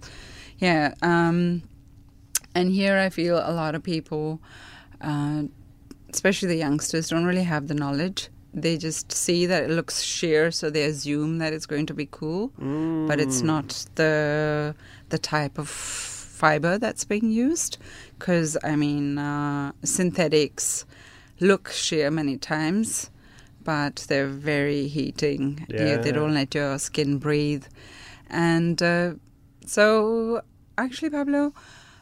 Yeah. 0.58 0.94
Um, 1.02 1.62
and 2.54 2.70
here 2.72 2.98
I 2.98 3.10
feel 3.10 3.38
a 3.38 3.52
lot 3.52 3.74
of 3.74 3.82
people, 3.82 4.40
uh, 5.00 5.44
especially 6.12 6.48
the 6.48 6.56
youngsters, 6.56 7.08
don't 7.08 7.24
really 7.24 7.44
have 7.44 7.68
the 7.68 7.74
knowledge. 7.74 8.28
They 8.52 8.76
just 8.76 9.12
see 9.12 9.46
that 9.46 9.64
it 9.64 9.70
looks 9.70 10.02
sheer, 10.02 10.50
so 10.50 10.70
they 10.70 10.82
assume 10.82 11.38
that 11.38 11.52
it's 11.52 11.66
going 11.66 11.86
to 11.86 11.94
be 11.94 12.08
cool, 12.10 12.48
but 13.06 13.20
it's 13.20 13.42
not 13.42 13.86
the 13.94 14.74
the 15.10 15.18
type 15.18 15.56
of 15.56 16.19
fiber 16.40 16.78
that's 16.78 17.04
being 17.04 17.30
used. 17.30 17.78
Because 18.18 18.56
I 18.64 18.74
mean, 18.76 19.18
uh, 19.18 19.72
synthetics 19.84 20.86
look 21.40 21.64
sheer 21.70 22.10
many 22.10 22.36
times, 22.38 23.10
but 23.64 23.94
they're 24.08 24.34
very 24.52 24.82
heating. 24.96 25.44
Yeah, 25.68 25.96
they 26.02 26.12
Yeah. 26.12 26.12
don't 26.18 26.34
let 26.40 26.54
your 26.54 26.78
skin 26.78 27.18
breathe, 27.18 27.66
and 28.28 28.82
uh, 28.82 29.14
so 29.66 30.42
actually, 30.76 31.10
Pablo, 31.10 31.52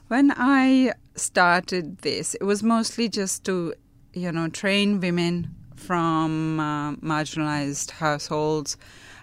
when 0.09 0.33
I 0.37 0.92
started 1.14 1.99
this, 1.99 2.35
it 2.40 2.45
was 2.45 2.62
mostly 2.62 3.09
just 3.09 3.45
to, 3.45 3.75
you 4.14 4.30
know, 4.33 4.49
train 4.49 5.00
women 5.00 5.35
from 5.76 6.61
uh, 6.61 6.92
marginalized 6.97 7.90
households. 8.02 8.76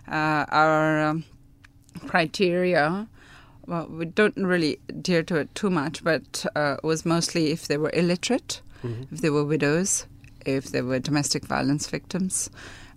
Uh, 0.08 0.46
our 0.50 1.02
um, 1.02 1.24
criteria, 2.08 3.08
well, 3.68 3.88
we 3.88 4.06
don't 4.06 4.36
really 4.38 4.80
adhere 4.90 5.24
to 5.24 5.36
it 5.38 5.54
too 5.56 5.70
much, 5.70 6.04
but 6.04 6.46
uh, 6.56 6.78
was 6.84 7.06
mostly 7.06 7.52
if 7.52 7.68
they 7.68 7.78
were 7.78 7.92
illiterate, 7.94 8.62
if 9.12 9.22
they 9.22 9.30
were 9.32 9.44
widows, 9.44 10.06
if 10.46 10.66
they 10.66 10.82
were 10.82 11.00
domestic 11.00 11.46
violence 11.46 11.88
victims 11.88 12.50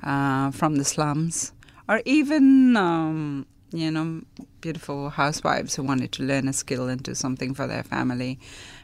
uh, 0.03 0.51
from 0.51 0.77
the 0.77 0.85
slums, 0.85 1.53
or 1.89 2.03
even, 2.05 2.77
um, 2.77 3.47
you 3.73 3.91
know, 3.91 4.23
beautiful 4.61 5.09
housewives 5.11 5.75
who 5.75 5.83
wanted 5.83 6.13
to 6.13 6.23
learn 6.23 6.47
a 6.49 6.53
skill 6.53 6.89
and 6.89 7.03
do 7.03 7.15
something 7.15 7.55
for 7.55 7.67
their 7.67 7.83
family. 7.83 8.39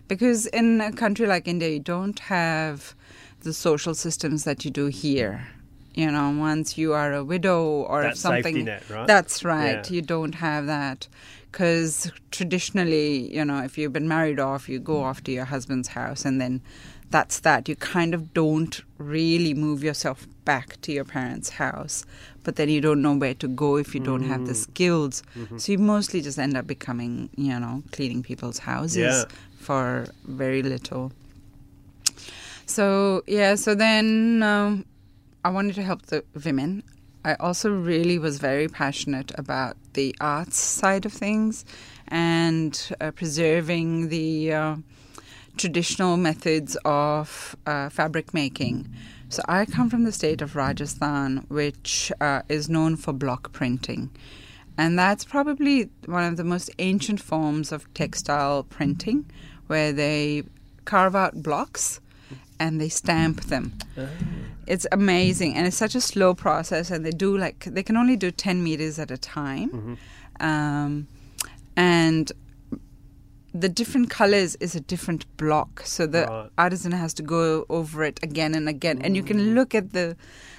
Because 0.08 0.46
in 0.46 0.80
a 0.80 0.92
country 0.92 1.26
like 1.26 1.46
India, 1.46 1.68
you 1.68 1.80
don't 1.80 2.18
have 2.20 2.94
the 3.40 3.52
social 3.52 3.94
systems 3.94 4.44
that 4.44 4.64
you 4.64 4.70
do 4.70 4.86
here. 4.86 5.46
You 5.94 6.10
know, 6.10 6.34
once 6.36 6.76
you 6.76 6.92
are 6.92 7.12
a 7.12 7.22
widow 7.22 7.62
or 7.62 8.02
That 8.02 8.16
something. 8.16 8.42
safety 8.44 8.62
net, 8.64 8.82
right? 8.90 9.06
That's 9.06 9.44
right. 9.44 9.88
Yeah. 9.88 9.94
You 9.94 10.02
don't 10.02 10.34
have 10.36 10.66
that. 10.66 11.06
Because 11.54 12.11
traditionally, 12.32 13.32
you 13.32 13.44
know, 13.44 13.62
if 13.62 13.78
you've 13.78 13.92
been 13.92 14.08
married 14.08 14.40
off, 14.40 14.68
you 14.68 14.80
go 14.80 15.04
off 15.04 15.23
to 15.23 15.30
your 15.30 15.44
husband's 15.44 15.87
house 15.87 16.25
and 16.25 16.40
then 16.40 16.61
that's 17.11 17.38
that. 17.40 17.68
You 17.68 17.76
kind 17.76 18.12
of 18.12 18.34
don't 18.34 18.80
really 18.99 19.54
move 19.54 19.84
yourself 19.84 20.26
back 20.44 20.80
to 20.80 20.90
your 20.90 21.04
parents' 21.04 21.50
house, 21.50 22.04
but 22.42 22.56
then 22.56 22.68
you 22.70 22.80
don't 22.80 23.00
know 23.02 23.14
where 23.14 23.34
to 23.34 23.46
go 23.46 23.76
if 23.76 23.94
you 23.94 24.00
don't 24.00 24.25
have 24.25 24.40
Mm. 24.40 24.46
the 24.49 24.54
skills. 24.56 25.23
Mm-hmm. 25.38 25.58
So 25.58 25.70
you 25.70 25.78
mostly 25.78 26.20
just 26.23 26.40
end 26.40 26.56
up 26.56 26.66
becoming, 26.66 27.30
you 27.37 27.56
know, 27.61 27.84
cleaning 27.92 28.25
people's 28.25 28.58
houses 28.58 28.96
Yeah. 28.96 29.25
for 29.56 30.08
very 30.25 30.61
little. 30.64 31.12
So, 32.66 33.23
yeah, 33.28 33.54
so 33.54 33.76
then 33.76 34.42
um, 34.42 34.84
I 35.44 35.50
wanted 35.50 35.76
to 35.76 35.82
help 35.84 36.02
the 36.06 36.25
women. 36.44 36.82
I 37.25 37.35
also 37.40 37.71
really 37.71 38.19
was 38.19 38.38
very 38.38 38.69
passionate 38.69 39.33
about 39.38 39.76
the 39.95 40.14
arts 40.21 40.59
side 40.59 41.07
of 41.07 41.12
things 41.12 41.64
and 42.09 42.78
uh, 43.00 43.12
preserving 43.12 44.11
the 44.11 44.52
uh, 44.52 44.76
traditional 45.57 46.19
methods 46.19 46.76
of 46.85 47.57
uh, 47.66 47.88
fabric 47.88 48.35
making. 48.35 48.88
So 49.31 49.43
I 49.49 49.64
come 49.64 49.88
from 49.88 50.04
the 50.04 50.12
state 50.12 50.43
of 50.43 50.54
Rajasthan, 50.54 51.47
which 51.49 52.12
uh, 52.21 52.43
is 52.49 52.69
known 52.69 52.97
for 52.97 53.12
block 53.12 53.52
printing. 53.52 54.11
And 54.76 54.99
that's 54.99 55.25
probably 55.25 55.88
one 56.04 56.25
of 56.25 56.37
the 56.37 56.45
most 56.45 56.71
ancient 56.78 57.21
forms 57.21 57.73
of 57.73 57.93
textile 57.95 58.64
printing, 58.64 59.25
where 59.66 59.93
they 59.93 60.43
carve 60.85 61.16
out 61.16 61.43
blocks 61.43 62.00
and 62.61 62.81
they 62.81 62.88
stamp 62.88 63.45
them. 63.45 63.73
It's 64.66 64.87
amazing, 64.92 65.54
and 65.56 65.66
it's 65.66 65.76
such 65.76 65.94
a 65.94 66.00
slow 66.00 66.35
process. 66.35 66.90
And 66.90 67.04
they 67.04 67.11
do 67.11 67.37
like 67.37 67.64
they 67.64 67.83
can 67.83 67.97
only 67.97 68.16
do 68.16 68.30
ten 68.30 68.62
meters 68.62 68.99
at 68.99 69.11
a 69.11 69.18
time, 69.18 69.99
um, 70.40 71.06
and 71.76 72.33
the 73.52 73.68
different 73.68 74.11
colors 74.11 74.56
is 74.56 74.75
a 74.75 74.80
different 74.80 75.25
block. 75.37 75.83
So 75.85 76.06
the 76.06 76.26
Right. 76.26 76.50
artisan 76.59 76.92
has 76.92 77.14
to 77.14 77.23
go 77.23 77.64
over 77.68 78.02
it 78.02 78.18
again 78.23 78.54
and 78.54 78.68
again, 78.68 78.99
and 79.02 79.16
you 79.16 79.23
can 79.23 79.54
look 79.54 79.75
at 79.75 79.92
the 79.92 80.16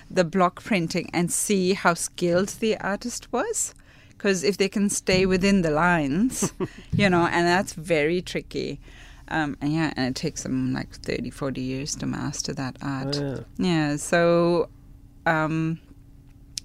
the 0.09 0.23
block 0.23 0.63
printing 0.63 1.09
and 1.13 1.31
see 1.31 1.73
how 1.73 1.93
skilled 1.95 2.49
the 2.59 2.77
artist 2.77 3.31
was. 3.33 3.73
Because 4.09 4.43
if 4.43 4.55
they 4.57 4.69
can 4.69 4.89
stay 4.89 5.25
within 5.25 5.61
the 5.61 5.71
lines, 5.71 6.53
you 6.95 7.09
know, 7.09 7.25
and 7.25 7.45
that's 7.45 7.73
very 7.73 8.21
tricky. 8.21 8.79
Um, 9.27 9.57
and 9.61 9.73
yeah, 9.73 9.93
and 9.95 10.07
it 10.07 10.15
takes 10.15 10.43
them 10.43 10.73
like 10.73 10.93
30, 11.01 11.29
40 11.31 11.61
years 11.61 11.95
to 11.95 12.05
master 12.05 12.53
that 12.53 12.77
art. 12.81 13.15
Yeah. 13.15 13.39
Yeah, 13.57 13.95
so 13.95 14.69
um, 15.25 15.79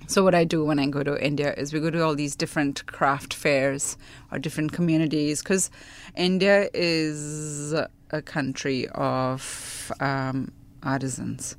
so 0.06 0.24
what 0.24 0.34
I 0.34 0.44
do 0.44 0.64
when 0.64 0.78
I 0.78 0.86
go 0.86 1.02
to 1.02 1.24
India 1.24 1.54
is 1.56 1.72
we 1.72 1.80
go 1.80 1.90
to 1.90 2.02
all 2.02 2.14
these 2.14 2.34
different 2.34 2.84
craft 2.86 3.32
fairs 3.32 3.96
or 4.32 4.38
different 4.38 4.72
communities 4.72 5.42
because 5.42 5.70
India 6.16 6.68
is 6.74 7.72
a 8.10 8.22
country 8.22 8.88
of 8.88 9.92
um, 10.00 10.50
artisans, 10.82 11.56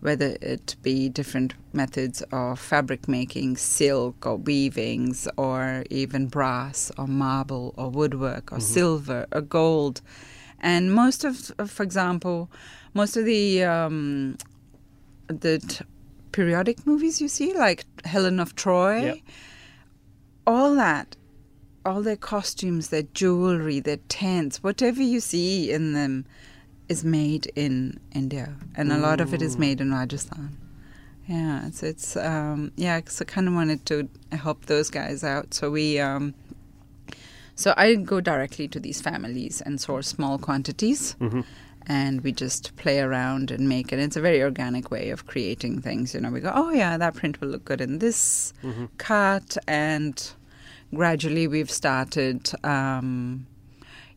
whether 0.00 0.36
it 0.40 0.76
be 0.82 1.08
different 1.08 1.54
methods 1.72 2.22
of 2.32 2.58
fabric 2.58 3.06
making, 3.08 3.56
silk 3.56 4.26
or 4.26 4.36
weavings, 4.36 5.28
or 5.36 5.84
even 5.90 6.26
brass 6.26 6.90
or 6.96 7.06
marble 7.06 7.74
or 7.76 7.90
woodwork 7.90 8.52
or 8.52 8.60
silver 8.60 9.26
or 9.32 9.40
gold. 9.40 10.00
And 10.58 10.92
most 10.94 11.24
of, 11.24 11.52
for 11.66 11.82
example, 11.82 12.50
most 12.94 13.16
of 13.16 13.24
the 13.24 13.64
um, 13.64 14.36
the 15.28 15.58
t- 15.58 15.84
periodic 16.32 16.86
movies 16.86 17.20
you 17.20 17.28
see, 17.28 17.54
like 17.54 17.84
Helen 18.04 18.40
of 18.40 18.54
Troy, 18.56 19.00
Yep. 19.02 19.16
all 20.46 20.74
that, 20.74 21.16
all 21.84 22.02
their 22.02 22.16
costumes, 22.16 22.88
their 22.88 23.02
jewelry, 23.14 23.80
their 23.80 23.98
tents, 24.08 24.62
whatever 24.62 25.02
you 25.02 25.20
see 25.20 25.70
in 25.70 25.92
them 25.92 26.24
is 26.90 27.04
made 27.04 27.46
in 27.54 27.98
India, 28.12 28.46
and 28.74 28.90
a 28.92 28.98
lot 28.98 29.20
of 29.20 29.32
it 29.32 29.40
is 29.40 29.56
made 29.56 29.80
in 29.80 29.92
Rajasthan. 29.92 30.56
Yeah, 31.28 31.70
so 31.70 31.86
it's 31.86 32.16
um, 32.16 32.72
yeah. 32.76 33.00
So 33.06 33.24
I 33.26 33.30
kind 33.34 33.46
of 33.48 33.54
wanted 33.54 33.86
to 33.86 34.08
help 34.32 34.66
those 34.66 34.90
guys 34.90 35.22
out. 35.22 35.54
So 35.54 35.70
we 35.70 36.00
um, 36.00 36.34
so 37.54 37.72
I 37.76 37.94
go 37.94 38.20
directly 38.20 38.66
to 38.68 38.80
these 38.80 39.00
families 39.00 39.62
and 39.64 39.80
source 39.80 40.08
small 40.08 40.36
quantities, 40.38 41.14
and 41.86 42.20
we 42.22 42.32
just 42.32 42.74
play 42.76 42.98
around 43.00 43.50
and 43.52 43.68
make 43.68 43.92
it. 43.92 43.98
It's 44.00 44.16
a 44.16 44.20
very 44.20 44.42
organic 44.42 44.90
way 44.90 45.10
of 45.10 45.26
creating 45.26 45.82
things. 45.82 46.12
You 46.14 46.20
know, 46.22 46.30
we 46.32 46.40
go, 46.40 46.52
oh 46.54 46.70
yeah, 46.70 46.98
that 46.98 47.14
print 47.14 47.40
will 47.40 47.48
look 47.48 47.64
good 47.64 47.80
in 47.80 48.00
this 48.00 48.52
cut, 48.98 49.56
and 49.68 50.16
gradually 50.92 51.46
we've 51.46 51.70
started. 51.70 52.50
Um, 52.64 53.46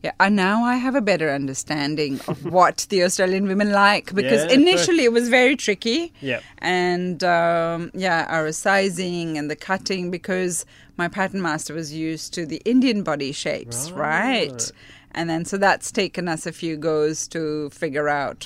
yeah, 0.04 0.12
and 0.24 0.36
now 0.36 0.56
I 0.72 0.76
have 0.86 0.94
a 0.94 1.00
better 1.10 1.28
understanding 1.40 2.20
of 2.30 2.38
what 2.58 2.76
the 2.90 3.00
Australian 3.06 3.44
women 3.52 3.70
like 3.72 4.06
because 4.20 4.42
Yeah, 4.42 4.48
true. 4.54 4.62
initially 4.62 5.04
it 5.04 5.12
was 5.18 5.26
very 5.40 5.56
tricky 5.66 6.00
Yep. 6.20 6.42
and 6.58 7.18
um, 7.38 7.90
yeah, 8.06 8.20
our 8.36 8.52
sizing 8.52 9.38
and 9.38 9.46
the 9.52 9.56
cutting 9.68 10.10
because 10.18 10.66
my 11.02 11.08
pattern 11.08 11.40
master 11.48 11.72
was 11.80 11.88
used 12.08 12.28
to 12.36 12.40
the 12.52 12.60
Indian 12.74 13.02
body 13.10 13.32
shapes, 13.32 13.78
right? 13.92 14.52
Right. 14.52 14.72
And 15.16 15.24
then 15.30 15.42
so 15.50 15.56
that's 15.66 15.88
taken 16.02 16.24
us 16.34 16.42
a 16.46 16.52
few 16.52 16.76
goes 16.76 17.26
to 17.28 17.70
figure 17.70 18.08
out, 18.08 18.40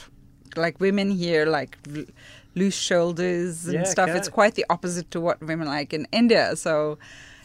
like 0.64 0.74
women 0.80 1.08
here 1.10 1.44
like 1.58 1.72
loose 2.54 2.76
shoulders 2.90 3.66
and 3.66 3.74
Yeah, 3.74 3.84
stuff. 3.94 4.08
okay. 4.10 4.18
It's 4.18 4.28
quite 4.40 4.54
the 4.54 4.66
opposite 4.70 5.10
to 5.12 5.18
what 5.20 5.36
women 5.42 5.66
like 5.76 5.90
in 5.98 6.06
India. 6.12 6.44
So 6.56 6.98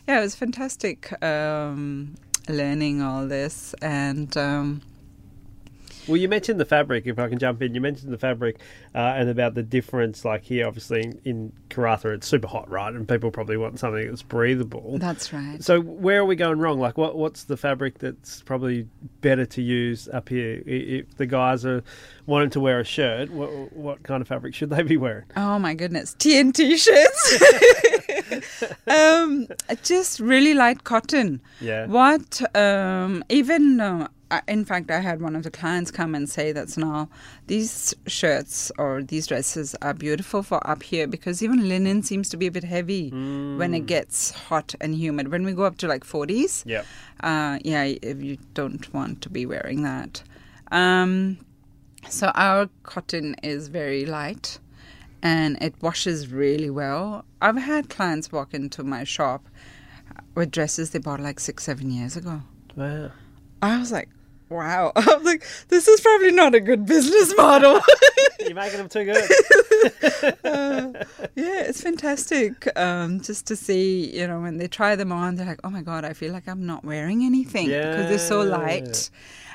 yeah, 0.07 0.17
it 0.19 0.21
was 0.27 0.35
fantastic 0.35 0.99
um, 1.23 2.15
learning 2.47 3.01
all 3.01 3.27
this 3.27 3.73
and. 3.81 4.35
Um, 4.37 4.81
Well, 6.07 6.17
you 6.17 6.27
mentioned 6.27 6.59
the 6.59 6.65
fabric. 6.65 7.07
If 7.07 7.19
I 7.19 7.29
can 7.29 7.39
jump 7.39 7.61
in, 7.61 7.73
you 7.73 7.81
mentioned 7.81 8.11
the 8.11 8.17
fabric 8.17 8.59
uh, 8.93 9.13
and 9.15 9.29
about 9.29 9.53
the 9.53 9.63
difference. 9.63 10.25
Like 10.25 10.43
here, 10.43 10.67
obviously 10.67 11.03
in, 11.03 11.21
in 11.23 11.53
Karratha, 11.69 12.13
it's 12.13 12.27
super 12.27 12.47
hot, 12.47 12.69
right? 12.69 12.93
And 12.93 13.07
people 13.07 13.31
probably 13.31 13.57
want 13.57 13.79
something 13.79 14.07
that's 14.07 14.21
breathable. 14.21 14.97
that's 14.97 15.33
right. 15.33 15.63
So 15.63 15.81
where 15.81 16.19
are 16.19 16.25
we 16.25 16.35
going 16.35 16.59
wrong? 16.59 16.79
Like, 16.79 16.97
what 16.97 17.15
what's 17.15 17.45
the 17.45 17.57
fabric 17.57 17.99
that's 17.99 18.41
probably 18.41 18.87
better 19.21 19.45
to 19.45 19.61
use 19.61 20.07
up 20.09 20.29
here? 20.29 20.61
If 20.65 21.15
the 21.17 21.25
guys 21.25 21.65
are 21.65 21.83
wanting 22.25 22.49
to 22.51 22.59
wear 22.59 22.79
a 22.79 22.83
shirt, 22.83 23.29
what, 23.29 23.73
what 23.73 24.03
kind 24.03 24.21
of 24.21 24.27
fabric 24.27 24.53
should 24.53 24.69
they 24.69 24.83
be 24.83 24.97
wearing? 24.97 25.25
Oh 25.35 25.59
my 25.59 25.73
goodness, 25.73 26.15
TNT 26.19 26.77
shirts. 26.77 28.77
um, 28.87 29.47
just 29.83 30.19
really 30.19 30.53
light 30.53 30.83
cotton. 30.83 31.41
Yeah. 31.59 31.87
What? 31.87 32.41
Um, 32.55 33.23
even 33.29 33.79
uh, 33.79 34.07
in 34.47 34.65
fact, 34.65 34.89
I 34.91 34.99
had 34.99 35.21
one 35.21 35.35
of 35.35 35.43
the 35.43 35.51
clients 35.51 35.91
come 35.91 36.15
and 36.15 36.29
say 36.29 36.51
that 36.51 36.75
now 36.77 37.09
these 37.47 37.93
shirts 38.07 38.71
or 38.77 39.03
these 39.03 39.27
dresses 39.27 39.75
are 39.81 39.93
beautiful 39.93 40.43
for 40.43 40.65
up 40.67 40.83
here 40.83 41.07
because 41.07 41.41
even 41.43 41.67
linen 41.67 42.03
seems 42.03 42.29
to 42.29 42.37
be 42.37 42.47
a 42.47 42.51
bit 42.51 42.63
heavy 42.63 43.09
when 43.11 43.73
it 43.73 43.85
gets 43.85 44.31
hot 44.31 44.73
and 44.81 44.95
humid. 44.95 45.29
When 45.31 45.43
we 45.45 45.53
go 45.53 45.63
up 45.63 45.77
to 45.79 45.87
like 45.87 46.03
forties, 46.03 46.63
Yep. 46.65 46.85
uh, 47.21 47.59
yeah, 47.63 47.83
if 47.83 48.21
you 48.23 48.37
don't 48.53 48.93
want 48.93 49.21
to 49.21 49.29
be 49.29 49.45
wearing 49.45 49.83
that. 49.83 50.23
Um, 50.71 51.37
so 52.09 52.27
our 52.35 52.69
cotton 52.83 53.35
is 53.43 53.67
very 53.67 54.05
light 54.05 54.59
and 55.21 55.57
it 55.61 55.73
washes 55.81 56.27
really 56.31 56.69
well. 56.69 57.25
I've 57.41 57.57
had 57.57 57.89
clients 57.89 58.31
walk 58.31 58.53
into 58.53 58.83
my 58.83 59.03
shop 59.03 59.45
with 60.35 60.51
dresses 60.51 60.89
they 60.91 60.99
bought 60.99 61.19
like 61.19 61.39
six, 61.39 61.63
seven 61.63 61.91
years 61.91 62.17
ago. 62.17 62.41
Wow. 62.75 63.11
I 63.61 63.77
was 63.79 63.91
like, 63.91 64.09
wow. 64.53 64.91
I 64.95 65.15
was 65.15 65.23
like, 65.23 65.45
this 65.69 65.87
is 65.87 66.01
probably 66.01 66.31
not 66.31 66.55
a 66.55 66.59
good 66.59 66.85
business 66.85 67.35
model. 67.37 67.81
You're 68.39 68.55
making 68.55 68.77
them 68.77 68.89
too 68.89 69.05
good. 69.05 69.29
yeah, 71.35 71.61
it's 71.61 71.81
fantastic 71.81 72.67
um, 72.77 73.21
just 73.21 73.45
to 73.47 73.55
see, 73.55 74.15
you 74.15 74.27
know, 74.27 74.41
when 74.41 74.57
they 74.57 74.67
try 74.67 74.95
them 74.95 75.11
on, 75.11 75.35
they're 75.35 75.45
like, 75.45 75.59
oh 75.63 75.69
my 75.69 75.81
God, 75.81 76.05
I 76.05 76.13
feel 76.13 76.31
like 76.31 76.47
I'm 76.47 76.65
not 76.65 76.85
wearing 76.85 77.23
anything 77.23 77.67
because 77.67 78.09
they're 78.09 78.17
so 78.19 78.41
light. 78.41 79.09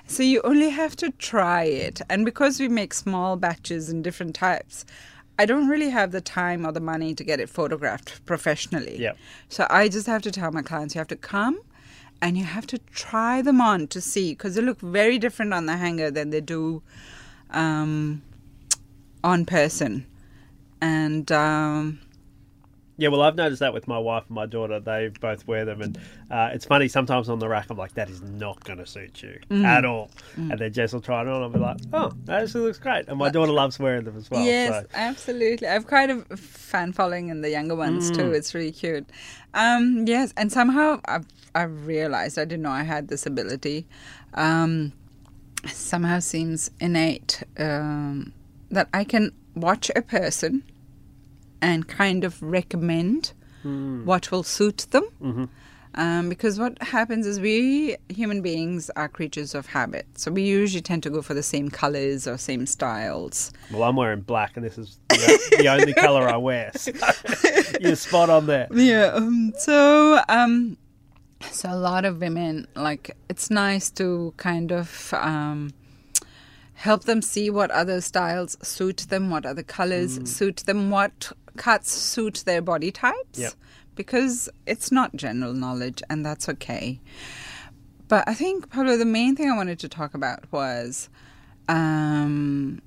So 0.07 0.23
you 0.23 0.41
only 0.43 0.71
have 0.71 0.97
to 0.97 1.11
try 1.13 1.65
it. 1.65 2.01
And 2.09 2.25
because 2.25 2.59
we 2.59 2.69
make 2.69 2.95
small 2.95 3.37
batches 3.37 3.91
and 3.91 4.03
different 4.03 4.35
types, 4.35 4.87
I 5.39 5.47
don't 5.47 5.69
really 5.69 5.91
have 5.91 6.11
the 6.11 6.21
time 6.21 6.67
or 6.67 6.73
the 6.73 6.81
money 6.81 7.15
to 7.15 7.23
get 7.23 7.39
it 7.39 7.49
photographed 7.49 8.25
professionally. 8.27 8.99
Yep. 8.99 9.19
So 9.51 9.67
I 9.71 9.89
just 9.89 10.07
have 10.07 10.23
to 10.23 10.33
tell 10.33 10.51
my 10.51 10.63
clients, 10.63 10.95
you 10.95 10.99
have 10.99 11.09
to 11.09 11.17
come 11.17 11.61
and 12.21 12.37
you 12.37 12.45
have 12.45 12.67
to 12.69 12.79
try 12.93 13.43
them 13.43 13.61
on 13.61 13.87
to 13.89 14.01
see 14.01 14.33
because 14.33 14.55
they 14.57 14.63
look 14.63 14.81
very 14.81 15.19
different 15.19 15.53
on 15.55 15.67
the 15.67 15.77
hanger 15.77 16.11
than 16.11 16.31
they 16.31 16.41
do 16.41 16.83
um, 17.51 18.23
on 19.25 19.45
person. 19.45 20.07
And 20.81 21.31
um, 21.33 22.01
Yeah, 22.97 23.09
well, 23.09 23.23
I've 23.23 23.37
noticed 23.37 23.61
that 23.61 23.73
with 23.75 23.87
my 23.89 23.99
wife 23.99 24.25
and 24.29 24.35
my 24.35 24.47
daughter. 24.47 24.79
They 24.81 25.11
both 25.21 25.47
wear 25.47 25.65
them, 25.65 25.83
and 25.83 25.99
uh, 26.31 26.51
it's 26.53 26.65
funny. 26.65 26.89
Sometimes 26.89 27.29
on 27.29 27.39
the 27.41 27.49
rack, 27.49 27.67
I'm 27.71 27.77
like, 27.77 27.95
"That 27.95 28.11
is 28.11 28.23
not 28.23 28.63
going 28.65 28.79
to 28.79 28.87
suit 28.87 29.23
you 29.23 29.39
Mm. 29.51 29.65
at 29.65 29.85
all," 29.85 30.11
and 30.37 30.59
then 30.59 30.73
Jess 30.73 30.93
will 30.93 31.01
try 31.01 31.23
it 31.23 31.29
on. 31.29 31.35
and 31.37 31.45
I'll 31.45 31.51
be 31.51 31.59
like, 31.59 31.79
"Oh, 31.93 32.13
that 32.27 32.43
actually 32.43 32.65
looks 32.67 32.79
great." 32.79 33.07
And 33.09 33.19
my 33.19 33.29
daughter 33.31 33.53
loves 33.53 33.79
wearing 33.79 34.05
them 34.05 34.17
as 34.17 34.31
well. 34.31 34.45
yes, 34.45 34.69
so. 34.83 34.87
absolutely. 34.95 35.67
I've 35.69 35.87
quite 35.87 36.11
a 36.11 36.19
fan 36.37 36.93
following 36.93 37.29
in 37.29 37.41
the 37.41 37.51
younger 37.51 37.75
ones 37.77 38.11
Mm. 38.11 38.15
too. 38.17 38.33
It's 38.33 38.55
really 38.55 38.73
cute. 38.73 39.09
Um, 39.55 40.05
yes, 40.07 40.33
and 40.37 40.51
somehow 40.53 41.01
I've 41.07 41.27
I've 41.55 41.87
realized 41.87 42.39
I 42.39 42.45
didn't 42.45 42.63
know 42.63 42.71
I 42.71 42.83
had 42.85 43.09
this 43.09 43.27
ability. 43.27 43.87
Um, 44.35 44.93
somehow 45.67 46.21
seems 46.21 46.71
innate 46.81 47.43
um, 47.59 48.33
that 48.71 48.89
I 48.93 49.05
can 49.05 49.33
watch 49.55 49.91
a 49.97 50.03
person 50.03 50.63
and 51.61 51.89
kind 51.89 52.25
of 52.25 52.41
recommend 52.43 53.33
what 54.05 54.31
will 54.31 54.43
suit 54.45 54.87
them. 54.93 55.51
Um, 55.95 56.29
because 56.29 56.59
what 56.61 56.81
happens 56.81 57.27
is 57.27 57.41
we 57.41 57.97
human 58.09 58.41
beings 58.41 58.89
are 58.95 59.09
creatures 59.09 59.55
of 59.55 59.67
habit, 59.67 60.07
so 60.15 60.31
we 60.31 60.43
usually 60.43 60.81
tend 60.81 61.03
to 61.03 61.11
go 61.11 61.23
for 61.23 61.35
the 61.35 61.43
same 61.43 61.69
colors 61.71 62.29
or 62.29 62.39
same 62.39 62.67
styles. 62.67 63.53
Well, 63.73 63.83
I'm 63.83 63.97
wearing 63.97 64.21
black, 64.21 64.57
and 64.57 64.65
this 64.65 64.79
is 64.79 65.01
the, 65.09 65.57
the 65.59 65.69
only 65.69 65.93
color 65.95 66.29
I 66.29 66.37
wear. 66.37 66.71
So 66.77 66.93
you're 67.81 67.97
spot 67.97 68.31
on 68.31 68.47
there. 68.47 68.69
Yeah. 68.73 69.07
Um, 69.07 69.53
so, 69.59 70.21
um, 70.29 70.77
so 71.59 71.69
a 71.73 71.75
lot 71.75 72.05
of 72.05 72.21
women 72.21 72.69
like 72.77 73.17
it's 73.29 73.51
nice 73.51 73.91
to 73.91 74.33
kind 74.37 74.71
of 74.71 75.13
um, 75.15 75.71
help 76.75 77.03
them 77.03 77.21
see 77.21 77.51
what 77.51 77.73
other 77.73 78.01
styles 78.01 78.57
suit 78.63 79.07
them, 79.09 79.29
what 79.29 79.45
other 79.45 79.65
colors 79.65 80.21
suit 80.31 80.59
them, 80.59 80.89
what 80.91 81.33
cuts 81.57 81.91
suit 81.91 82.45
their 82.47 82.63
body 82.63 82.93
types. 82.93 83.41
Yep. 83.41 83.55
Because 83.97 84.49
it's 84.69 84.93
not 84.93 85.17
general 85.17 85.53
knowledge, 85.53 86.01
and 86.09 86.25
that's 86.25 86.49
okay. 86.49 87.01
But 88.07 88.29
I 88.29 88.35
think, 88.35 88.71
Pablo, 88.71 88.97
the 88.97 89.05
main 89.05 89.35
thing 89.35 89.51
I 89.51 89.57
wanted 89.57 89.81
to 89.81 89.89
talk 89.89 90.15
about 90.15 90.45
was 90.53 91.09
um, 91.69 92.81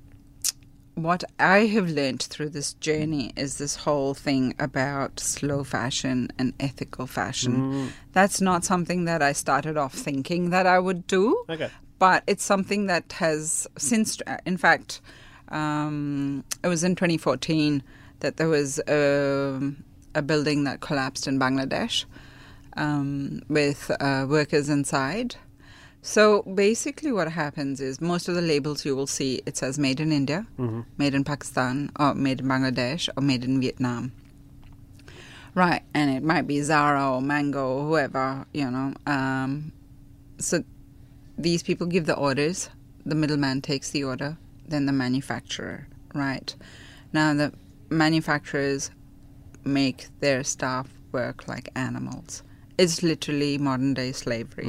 what 0.94 1.24
I 1.38 1.66
have 1.66 1.88
learned 1.88 2.22
through 2.22 2.50
this 2.50 2.74
journey 2.74 3.32
is 3.36 3.58
this 3.58 3.76
whole 3.76 4.14
thing 4.14 4.54
about 4.58 5.18
slow 5.20 5.64
fashion 5.64 6.30
and 6.38 6.52
ethical 6.60 7.06
fashion. 7.06 7.92
That's 8.12 8.40
not 8.40 8.64
something 8.64 9.04
that 9.06 9.22
I 9.22 9.32
started 9.32 9.76
off 9.76 9.94
thinking 9.94 10.50
that 10.50 10.66
I 10.66 10.78
would 10.78 11.06
do, 11.06 11.44
Okay. 11.48 11.70
but 11.98 12.22
it's 12.26 12.44
something 12.44 12.86
that 12.86 13.12
has 13.12 13.66
since, 13.78 14.20
in 14.44 14.56
fact, 14.58 15.00
um, 15.48 16.44
it 16.62 16.68
was 16.68 16.84
in 16.84 16.94
2014 16.94 17.82
that 18.20 18.36
there 18.36 18.48
was 18.48 18.78
a, 18.86 19.72
a 20.14 20.22
building 20.22 20.64
that 20.64 20.80
collapsed 20.80 21.26
in 21.26 21.38
Bangladesh 21.38 22.04
um, 22.76 23.42
with 23.48 23.90
uh, 24.00 24.26
workers 24.28 24.68
inside. 24.68 25.36
So 26.04 26.42
basically, 26.42 27.12
what 27.12 27.30
happens 27.30 27.80
is 27.80 28.00
most 28.00 28.28
of 28.28 28.34
the 28.34 28.42
labels 28.42 28.84
you 28.84 28.96
will 28.96 29.06
see 29.06 29.40
it 29.46 29.56
says 29.56 29.78
made 29.78 30.00
in 30.00 30.10
India, 30.12 30.46
made 30.98 31.14
in 31.14 31.22
Pakistan, 31.24 31.90
or 31.98 32.14
made 32.14 32.40
in 32.40 32.46
Bangladesh, 32.46 33.08
or 33.16 33.22
made 33.22 33.44
in 33.44 33.60
Vietnam. 33.60 34.12
Right, 35.54 35.82
and 35.94 36.10
it 36.10 36.22
might 36.22 36.46
be 36.46 36.60
Zara 36.62 37.14
or 37.14 37.20
Mango 37.22 37.68
or 37.78 37.84
whoever, 37.86 38.46
you 38.52 38.70
know. 38.70 38.94
Um, 39.06 39.72
so 40.38 40.64
these 41.38 41.62
people 41.62 41.86
give 41.86 42.06
the 42.06 42.16
orders, 42.16 42.68
the 43.06 43.14
middleman 43.14 43.60
takes 43.60 43.90
the 43.90 44.02
order, 44.02 44.36
then 44.66 44.86
the 44.86 44.92
manufacturer, 44.92 45.86
right? 46.14 46.54
Now, 47.12 47.34
the 47.34 47.52
manufacturers 47.90 48.90
make 49.64 50.08
their 50.20 50.42
staff 50.42 50.88
work 51.12 51.46
like 51.46 51.68
animals. 51.76 52.42
It's 52.78 53.02
literally 53.02 53.58
modern 53.58 53.94
day 53.94 54.12
slavery. 54.12 54.66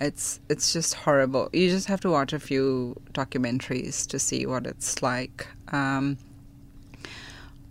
It's 0.00 0.40
it's 0.48 0.72
just 0.72 0.94
horrible. 0.94 1.50
You 1.52 1.68
just 1.68 1.86
have 1.88 2.00
to 2.00 2.10
watch 2.10 2.32
a 2.32 2.40
few 2.40 3.00
documentaries 3.12 4.06
to 4.08 4.18
see 4.18 4.46
what 4.46 4.66
it's 4.66 5.02
like. 5.02 5.46
Um, 5.72 6.16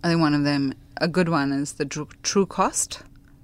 I 0.04 0.08
think 0.08 0.20
one 0.20 0.34
of 0.34 0.44
them, 0.44 0.72
a 0.98 1.08
good 1.08 1.28
one, 1.28 1.52
is 1.52 1.72
the 1.72 1.84
True, 1.84 2.46
Cost. 2.46 3.02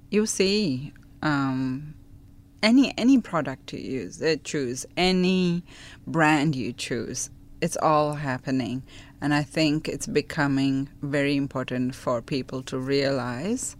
You 0.09 0.25
see, 0.25 0.93
um, 1.21 1.95
any 2.63 2.93
any 2.97 3.19
product 3.19 3.73
you 3.73 3.79
use, 3.79 4.21
uh, 4.21 4.37
choose 4.43 4.85
any 4.95 5.63
brand 6.07 6.55
you 6.55 6.71
choose, 6.71 7.29
it's 7.61 7.77
all 7.77 8.13
happening, 8.13 8.83
and 9.19 9.33
I 9.33 9.43
think 9.43 9.89
it's 9.89 10.07
becoming 10.07 10.87
very 11.01 11.35
important 11.35 11.93
for 11.93 12.21
people 12.21 12.63
to 12.63 12.79
realize 12.79 13.75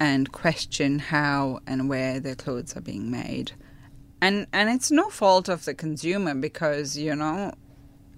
and 0.00 0.30
question 0.32 0.98
how 0.98 1.60
and 1.66 1.88
where 1.88 2.20
their 2.20 2.34
clothes 2.34 2.76
are 2.76 2.80
being 2.80 3.10
made. 3.10 3.52
And 4.20 4.46
and 4.52 4.70
it's 4.70 4.90
no 4.90 5.10
fault 5.10 5.48
of 5.48 5.64
the 5.64 5.74
consumer 5.74 6.34
because 6.34 6.96
you 6.96 7.14
know 7.14 7.52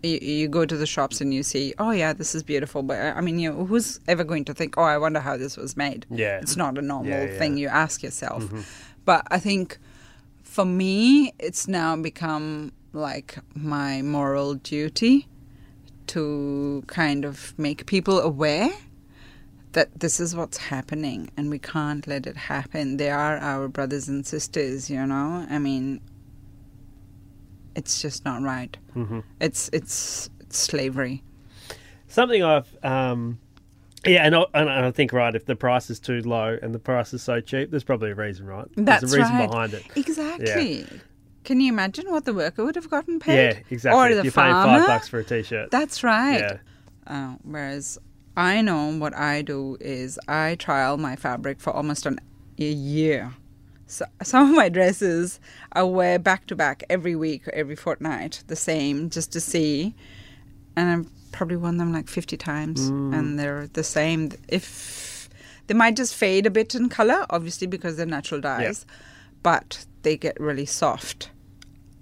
you, 0.03 0.19
you 0.23 0.49
go 0.49 0.65
to 0.65 0.77
the 0.77 0.87
shops 0.87 1.21
and 1.21 1.35
you 1.35 1.43
see 1.43 1.75
oh 1.79 1.91
yeah 1.91 2.13
this 2.13 2.35
is 2.35 2.43
beautiful. 2.43 2.83
But 2.83 2.99
I 3.17 3.21
mean 3.21 3.39
you 3.39 3.53
who's 3.53 3.99
ever 4.07 4.25
going 4.25 4.45
to 4.47 4.55
think 4.55 4.79
oh 4.79 4.83
I 4.83 4.97
wonder 4.99 5.21
how 5.21 5.37
this 5.37 5.57
was 5.57 5.77
made? 5.77 6.07
Yeah. 6.11 6.39
it's 6.39 6.57
not 6.57 6.79
a 6.79 6.83
normal 6.83 7.11
Yeah, 7.11 7.25
yeah. 7.25 7.39
thing. 7.39 7.57
You 7.59 7.69
ask 7.69 8.03
yourself. 8.03 8.45
Mm-hmm. 8.45 8.61
But 9.05 9.27
I 9.31 9.39
think 9.39 9.79
for 10.45 10.65
me 10.65 11.33
it's 11.39 11.67
now 11.69 11.97
become 11.97 12.73
like 12.93 13.39
my 13.55 14.01
moral 14.03 14.55
duty 14.55 15.27
to 16.09 16.83
kind 16.87 17.25
of 17.25 17.53
make 17.59 17.85
people 17.87 18.19
aware 18.21 18.71
that 19.79 20.01
this 20.01 20.19
is 20.19 20.35
what's 20.35 20.57
happening 20.57 21.31
and 21.37 21.51
we 21.51 21.59
can't 21.61 22.05
let 22.09 22.27
it 22.27 22.37
happen. 22.37 22.97
They 22.97 23.11
are 23.11 23.37
our 23.39 23.69
brothers 23.69 24.09
and 24.09 24.27
sisters, 24.27 24.91
you 24.91 25.07
know? 25.07 25.47
I 25.49 25.61
mean, 25.61 26.01
it's 27.77 28.03
just 28.03 28.25
not 28.25 28.43
right. 28.43 28.77
hmm 28.95 29.21
It's 29.41 29.71
it's, 29.73 30.31
it's 30.41 30.59
slavery. 30.59 31.23
Something 32.09 32.43
I've, 32.43 32.77
um, 32.85 33.39
yeah, 34.05 34.27
and 34.27 34.35
I, 34.35 34.45
and 34.53 34.69
I 34.69 34.91
think 34.91 35.13
right 35.13 35.33
if 35.33 35.45
the 35.45 35.55
price 35.55 35.91
is 35.91 36.01
too 36.01 36.23
low 36.23 36.59
and 36.61 36.75
the 36.75 36.81
price 36.81 37.15
is 37.15 37.23
so 37.23 37.41
cheap, 37.41 37.71
there's 37.71 37.85
probably 37.85 38.11
a 38.11 38.17
reason, 38.17 38.47
right? 38.47 38.67
That's 38.75 39.03
there's 39.03 39.13
a 39.13 39.19
reason 39.19 39.37
right. 39.37 39.49
behind 39.49 39.75
it. 39.75 39.85
Exactly. 39.95 40.87
Can 41.45 41.61
you 41.61 41.73
imagine 41.73 42.11
what 42.11 42.25
the 42.25 42.35
worker 42.35 42.65
would 42.65 42.75
have 42.75 42.91
gotten 42.91 43.21
paid? 43.21 43.37
Yeah, 43.37 43.59
exactly. 43.71 43.97
Or 43.97 44.09
the 44.13 44.25
You're 44.25 44.33
paying 44.33 44.53
farmer? 44.53 44.81
five 44.81 44.89
bucks 44.89 45.09
for 45.09 45.21
a 45.21 45.25
t-shirt. 45.25 45.71
That's 45.71 46.03
right. 46.03 46.41
Yeah. 46.41 46.57
Uh, 47.07 47.37
whereas 47.45 47.97
I 48.39 48.61
know 48.61 48.97
what 48.97 49.17
I 49.17 49.43
do 49.43 49.77
is 49.81 50.17
I 50.29 50.55
trial 50.55 50.97
my 50.97 51.17
fabric 51.17 51.61
for 51.61 51.73
almost 51.73 52.07
an, 52.07 52.21
a 52.57 52.63
year. 52.63 53.35
So, 53.89 54.05
some 54.23 54.51
of 54.51 54.55
my 54.55 54.69
dresses 54.69 55.41
I 55.73 55.83
wear 55.83 56.21
back 56.21 56.47
to 56.47 56.55
back 56.55 56.85
every 56.89 57.17
week 57.17 57.49
or 57.49 57.53
every 57.53 57.75
fortnight, 57.75 58.45
the 58.47 58.55
same, 58.55 59.11
just 59.11 59.33
to 59.33 59.41
see. 59.41 59.93
And 60.77 60.89
I've 60.89 61.33
probably 61.33 61.57
worn 61.57 61.79
them 61.79 61.93
like 61.93 62.09
50 62.09 62.37
times, 62.37 62.89
mm. 62.89 63.13
and 63.13 63.41
they're 63.41 63.67
the 63.73 63.83
same. 63.83 64.31
If 64.47 65.29
they 65.67 65.75
might 65.75 65.97
just 65.97 66.15
fade 66.15 66.47
a 66.47 66.51
bit 66.51 66.77
in 66.77 66.89
color, 66.89 67.27
obviously 67.31 67.67
because 67.67 67.97
they're 67.97 68.07
natural 68.07 68.41
dyes, 68.41 68.87
but 69.43 69.85
they 70.03 70.17
get 70.17 70.39
really 70.39 70.67
soft 70.67 71.31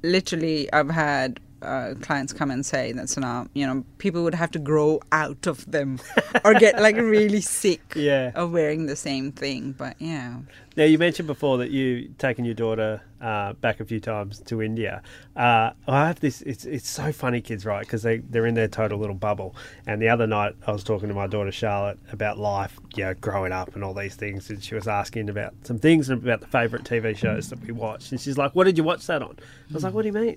literally 0.07 0.72
I've 0.72 0.90
had 0.90 1.40
uh, 1.62 1.95
clients 2.03 2.33
come 2.33 2.51
and 2.51 2.64
say 2.64 2.92
that's 2.92 3.16
now 3.16 3.47
you 3.55 3.66
know 3.66 3.85
people 3.99 4.23
would 4.23 4.35
have 4.35 4.51
to 4.51 4.59
grow 4.59 5.01
out 5.12 5.47
of 5.47 5.69
them 5.71 5.99
or 6.45 6.55
get 6.55 6.81
like 6.81 6.97
really 6.97 7.40
sick 7.40 7.81
Yeah. 7.97 8.33
of 8.35 8.53
wearing 8.53 8.87
the 8.87 8.97
same 8.97 9.33
thing. 9.33 9.73
But 9.73 9.97
yeah, 9.99 10.38
Now 10.77 10.85
you 10.85 10.99
mentioned 10.99 11.27
before 11.27 11.59
that 11.59 11.71
you've 11.71 12.16
taken 12.19 12.45
your 12.45 12.55
daughter 12.55 13.01
uh, 13.21 13.55
back 13.55 13.81
a 13.81 13.85
few 13.87 13.99
times 14.01 14.40
to 14.40 14.61
India. 14.61 15.01
Uh, 15.35 15.71
I 15.88 16.07
have 16.09 16.21
this. 16.21 16.42
It's 16.42 16.66
it's 16.66 16.88
so 16.88 17.11
funny, 17.12 17.40
kids, 17.40 17.64
right? 17.64 17.81
Because 17.81 18.03
they 18.03 18.19
they're 18.19 18.45
in 18.47 18.55
their 18.55 18.69
total 18.69 18.99
little 18.99 19.14
bubble. 19.14 19.57
And 19.87 20.03
the 20.03 20.11
other 20.11 20.27
night, 20.27 20.55
I 20.66 20.73
was 20.73 20.85
talking 20.85 21.09
to 21.09 21.14
my 21.14 21.27
daughter 21.27 21.51
Charlotte 21.51 21.99
about 22.12 22.38
life, 22.38 22.79
you 22.95 23.05
know, 23.05 23.14
growing 23.14 23.53
up 23.53 23.75
and 23.75 23.83
all 23.83 23.95
these 23.95 24.14
things, 24.16 24.51
and 24.51 24.62
she 24.62 24.75
was 24.75 24.87
asking 24.87 25.31
about 25.31 25.55
some 25.62 25.79
things 25.79 26.11
and 26.11 26.23
about 26.23 26.40
the 26.42 26.47
favourite 26.47 26.85
TV 26.85 27.16
shows 27.16 27.49
that 27.49 27.61
we 27.61 27.73
watched. 27.73 28.12
And 28.12 28.21
she's 28.21 28.37
like, 28.37 28.55
"What 28.55 28.64
did 28.64 28.77
you 28.77 28.85
watch 28.85 29.07
that 29.07 29.23
on?" 29.23 29.37
I 29.71 29.75
was 29.75 29.83
like, 29.83 29.95
"What 29.95 30.03
do 30.03 30.09
you 30.09 30.12
mean?" 30.12 30.37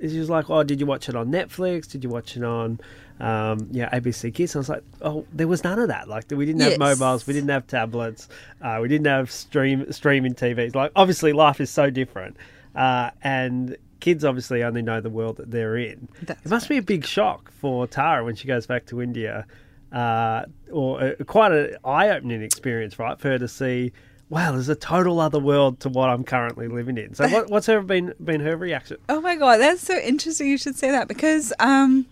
She 0.00 0.18
was 0.18 0.30
like, 0.30 0.50
"Oh, 0.50 0.62
did 0.62 0.80
you 0.80 0.86
watch 0.86 1.08
it 1.08 1.16
on 1.16 1.28
Netflix? 1.30 1.90
Did 1.90 2.02
you 2.04 2.10
watch 2.10 2.36
it 2.36 2.44
on?" 2.44 2.80
Um, 3.20 3.68
yeah, 3.70 3.88
ABC 3.96 4.34
Kids. 4.34 4.54
And 4.54 4.58
I 4.58 4.62
was 4.62 4.68
like, 4.68 4.82
oh, 5.02 5.24
there 5.32 5.46
was 5.46 5.62
none 5.62 5.78
of 5.78 5.86
that. 5.88 6.08
Like, 6.08 6.24
we 6.30 6.44
didn't 6.44 6.60
have 6.62 6.70
Yes. 6.72 6.78
mobiles, 6.80 7.24
we 7.24 7.32
didn't 7.34 7.50
have 7.50 7.68
tablets, 7.68 8.28
uh, 8.60 8.78
we 8.82 8.88
didn't 8.88 9.06
have 9.06 9.30
stream 9.30 9.92
streaming 9.92 10.34
TVs. 10.34 10.74
Like, 10.74 10.90
obviously, 10.96 11.32
life 11.32 11.60
is 11.60 11.70
so 11.70 11.88
different, 11.88 12.36
uh, 12.74 13.10
and 13.22 13.76
kids 14.00 14.24
obviously 14.24 14.64
only 14.64 14.82
know 14.82 15.00
the 15.00 15.10
world 15.10 15.36
that 15.36 15.52
they're 15.52 15.76
in. 15.76 16.08
That's 16.22 16.44
it 16.44 16.48
must 16.50 16.68
be 16.68 16.78
a 16.78 16.82
big 16.82 17.04
shock 17.04 17.52
for 17.52 17.86
Tara 17.86 18.24
when 18.24 18.34
she 18.34 18.48
goes 18.48 18.66
back 18.66 18.86
to 18.86 19.00
India, 19.00 19.46
uh, 19.92 20.46
or 20.72 21.00
uh, 21.00 21.12
quite 21.26 21.52
an 21.52 21.76
eye-opening 21.84 22.42
experience, 22.42 22.98
right, 22.98 23.20
for 23.20 23.28
her 23.28 23.38
to 23.38 23.46
see. 23.46 23.92
Wow, 24.32 24.52
there's 24.52 24.70
a 24.70 24.74
total 24.74 25.20
other 25.20 25.38
world 25.38 25.80
to 25.80 25.90
what 25.90 26.08
I'm 26.08 26.24
currently 26.24 26.66
living 26.66 26.96
in. 26.96 27.12
So, 27.12 27.28
what, 27.28 27.50
what's 27.50 27.66
her 27.66 27.82
been 27.82 28.14
been 28.18 28.40
her 28.40 28.56
reaction? 28.56 28.96
Oh 29.10 29.20
my 29.20 29.36
god, 29.36 29.58
that's 29.58 29.82
so 29.82 29.98
interesting. 29.98 30.48
You 30.48 30.56
should 30.56 30.74
say 30.74 30.90
that 30.90 31.06
because 31.06 31.52
um, 31.58 32.06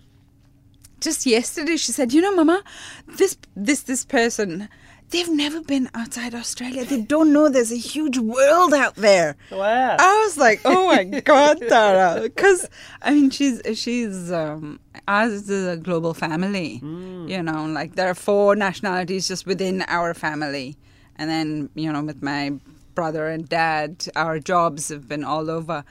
just 0.99 1.25
yesterday 1.25 1.77
she 1.77 1.91
said, 1.91 2.13
"You 2.13 2.21
know, 2.21 2.35
Mama, 2.35 2.61
this 3.07 3.39
this 3.55 3.81
this 3.81 4.05
person, 4.05 4.69
they've 5.09 5.31
never 5.31 5.61
been 5.61 5.89
outside 5.95 6.35
Australia. 6.35 6.85
They 6.85 7.01
don't 7.01 7.33
know 7.33 7.49
there's 7.49 7.71
a 7.71 7.75
huge 7.75 8.19
world 8.19 8.75
out 8.75 8.97
there. 8.97 9.35
Wow. 9.51 9.97
I 9.99 10.23
was 10.23 10.37
like, 10.37 10.61
oh 10.63 10.85
my 10.85 11.03
god, 11.25 11.59
Tara, 11.67 12.21
because 12.21 12.69
I 13.01 13.15
mean, 13.15 13.31
she's 13.31 13.63
she's 13.73 14.31
um, 14.31 14.79
ours 15.07 15.49
is 15.49 15.67
a 15.67 15.75
global 15.75 16.13
family. 16.13 16.81
Mm. 16.83 17.29
You 17.29 17.41
know, 17.41 17.65
like 17.65 17.95
there 17.95 18.11
are 18.11 18.13
four 18.13 18.55
nationalities 18.55 19.27
just 19.27 19.47
within 19.47 19.83
our 19.87 20.13
family, 20.13 20.77
and 21.21 21.29
then 21.29 21.69
you 21.75 21.93
know, 21.93 22.03
with 22.03 22.23
my 22.23 22.51
brother 22.95 23.27
and 23.27 23.47
dad, 23.47 24.07
our 24.15 24.39
jobs 24.39 24.89
have 24.89 25.07
been 25.07 25.23
all 25.23 25.51
over. 25.51 25.83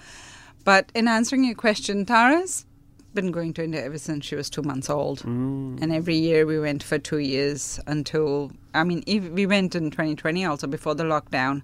But 0.65 0.91
in 0.93 1.07
answering 1.07 1.45
your 1.45 1.55
question, 1.55 2.05
Tara's 2.05 2.67
been 3.15 3.31
going 3.31 3.55
to 3.55 3.63
India 3.65 3.85
ever 3.85 3.97
since 3.97 4.25
she 4.25 4.35
was 4.35 4.51
two 4.51 4.63
months 4.63 4.91
old. 4.91 5.21
Mm. 5.21 5.81
And 5.81 5.93
every 5.93 6.17
year 6.17 6.47
we 6.47 6.59
went 6.59 6.83
for 6.83 6.99
two 6.99 7.19
years 7.19 7.79
until, 7.87 8.51
I 8.75 8.83
mean, 8.83 9.05
we 9.07 9.47
went 9.47 9.77
in 9.77 9.93
2020 9.93 10.45
also 10.45 10.67
before 10.67 10.97
the 10.97 11.05
lockdown. 11.05 11.63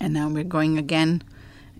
And 0.00 0.14
now 0.14 0.28
we're 0.28 0.42
going 0.42 0.78
again 0.78 1.22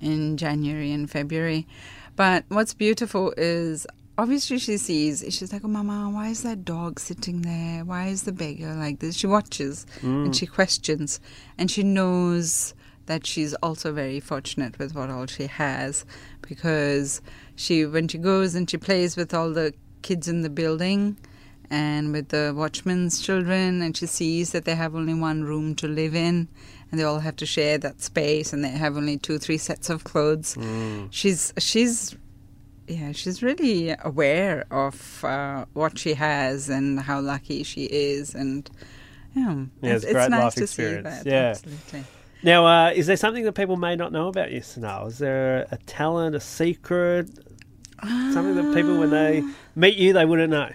in 0.01 0.37
January 0.37 0.93
and 0.93 1.11
February. 1.11 1.67
But 2.15 2.45
what's 2.49 2.73
beautiful 2.73 3.35
is 3.37 3.85
obviously 4.19 4.59
she 4.59 4.77
sees, 4.77 5.25
she's 5.31 5.53
like, 5.53 5.65
oh, 5.65 5.69
Mama, 5.69 6.11
why 6.11 6.29
is 6.29 6.43
that 6.43 6.65
dog 6.65 6.99
sitting 7.01 7.43
there? 7.43 7.85
Why 7.85 8.09
is 8.09 8.25
the 8.25 8.33
beggar 8.33 8.75
like 8.75 8.99
this? 8.99 9.17
She 9.17 9.27
watches 9.27 9.87
and 10.03 10.35
she 10.37 10.45
questions 10.47 11.21
and 11.57 11.71
she 11.71 11.83
knows 11.83 12.75
that 13.07 13.25
she's 13.25 13.55
also 13.55 13.93
very 13.93 14.21
fortunate 14.21 14.79
with 14.79 14.95
what 14.95 15.09
all 15.09 15.27
she 15.27 15.47
has 15.47 16.05
because 16.43 17.23
she 17.57 17.87
when 17.87 18.07
she 18.09 18.19
goes 18.19 18.55
and 18.55 18.69
she 18.69 18.77
plays 18.77 19.17
with 19.17 19.33
all 19.33 19.51
the 19.53 19.73
kids 20.03 20.29
in 20.29 20.43
the 20.43 20.51
building 20.51 21.17
and 21.71 22.13
with 22.13 22.29
the 22.29 22.53
watchman's 22.55 23.21
children 23.21 23.81
and 23.83 23.97
she 23.97 24.05
sees 24.07 24.53
that 24.53 24.65
they 24.67 24.75
have 24.75 24.95
only 24.95 25.15
one 25.15 25.43
room 25.43 25.75
to 25.75 25.89
live 25.89 26.15
in 26.15 26.49
and 26.91 26.99
they 27.01 27.05
all 27.05 27.19
have 27.21 27.37
to 27.37 27.47
share 27.47 27.79
that 27.79 28.01
space 28.03 28.53
and 28.53 28.63
they 28.65 28.69
have 28.69 28.97
only 28.97 29.17
two 29.17 29.39
three 29.39 29.59
sets 29.59 29.89
of 29.91 30.05
clothes 30.05 30.55
Mm. 30.57 31.09
she's 31.11 31.53
she's 31.59 32.15
yeah 32.89 33.13
she's 33.13 33.43
really 33.43 33.95
aware 34.05 34.65
of 34.71 35.25
uh, 35.25 35.65
what 35.75 35.99
she 35.99 36.15
has 36.15 36.69
and 36.69 37.01
how 37.01 37.21
lucky 37.21 37.63
she 37.63 37.85
is 37.85 38.35
and 38.35 38.71
yeah, 39.35 39.65
Yeah, 39.83 39.95
it's 39.95 40.05
it's, 40.05 40.13
great 40.13 40.31
nice 40.31 40.41
life 40.41 40.55
to 40.55 40.63
experience. 40.65 41.09
see 41.19 41.23
that 41.25 41.27
Yeah. 41.31 41.51
absolutely 41.51 42.05
Now, 42.43 42.67
uh, 42.67 42.91
is 42.91 43.07
there 43.07 43.17
something 43.17 43.45
that 43.45 43.53
people 43.53 43.77
may 43.77 43.95
not 43.97 44.11
know 44.13 44.29
about 44.29 44.51
you, 44.53 44.61
Sanal? 44.61 45.09
Is 45.09 45.19
there 45.19 45.67
a 45.71 45.77
talent, 45.87 46.35
a 46.37 46.41
secret, 46.41 47.29
something 48.03 48.55
that 48.55 48.73
people, 48.75 48.97
when 48.99 49.11
they 49.11 49.43
meet 49.75 49.97
you, 49.97 50.13
they 50.13 50.25
wouldn't 50.25 50.51
know? 50.51 50.71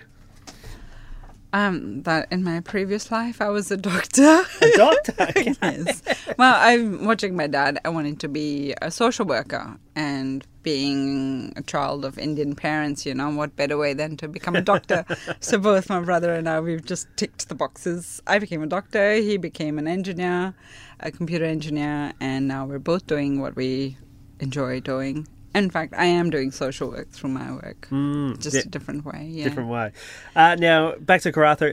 Um, 1.54 2.02
that 2.04 2.28
in 2.32 2.43
my 2.43 2.62
previous 2.62 3.12
life 3.12 3.39
I 3.41 3.49
was 3.49 3.69
a 3.69 3.78
doctor. 3.78 4.41
A 4.62 4.71
doctor? 4.76 5.13
Okay. 5.21 5.54
yes. 5.62 6.02
Well, 6.38 6.56
I'm 6.58 7.06
watching 7.06 7.36
my 7.36 7.45
dad. 7.47 7.80
I 7.86 7.89
wanted 7.89 8.19
to 8.21 8.28
be 8.28 8.73
a 8.82 8.89
social 8.89 9.26
worker, 9.26 9.78
and 9.95 10.45
being 10.63 11.54
a 11.56 11.62
child 11.62 12.06
of 12.06 12.17
Indian 12.17 12.56
parents, 12.56 13.06
you 13.06 13.13
know, 13.13 13.30
what 13.30 13.56
better 13.56 13.78
way 13.78 13.93
than 13.93 14.17
to 14.17 14.28
become 14.28 14.56
a 14.56 14.62
doctor? 14.62 15.06
so 15.39 15.58
both 15.58 15.89
my 15.89 15.99
brother 16.02 16.34
and 16.34 16.47
I, 16.49 16.60
we've 16.60 16.84
just 16.86 17.08
ticked 17.17 17.49
the 17.49 17.56
boxes. 17.56 18.21
I 18.26 18.39
became 18.39 18.63
a 18.63 18.67
doctor. 18.67 19.13
He 19.15 19.38
became 19.38 19.78
an 19.78 19.88
engineer, 19.88 20.54
a 20.99 21.12
computer 21.12 21.45
engineer, 21.45 22.13
and 22.19 22.47
now 22.47 22.65
we're 22.65 22.80
both 22.80 23.06
doing 23.08 23.39
what 23.41 23.56
we 23.56 23.97
enjoy 24.39 24.80
doing. 24.80 25.28
In 25.56 25.69
fact, 25.69 25.93
I 25.95 26.06
am 26.06 26.32
doing 26.32 26.49
social 26.49 26.89
work 26.89 27.12
through 27.12 27.30
my 27.30 27.52
work, 27.52 27.88
Mm, 27.91 28.39
just 28.41 28.56
yeah, 28.56 28.63
a 28.65 28.65
different 28.65 29.06
way. 29.06 29.28
Yeah. 29.30 29.43
different 29.43 29.69
way. 29.69 29.91
Uh, 30.36 30.56
now, 30.56 30.95
back 30.95 31.21
to 31.21 31.32
Karratha. 31.32 31.69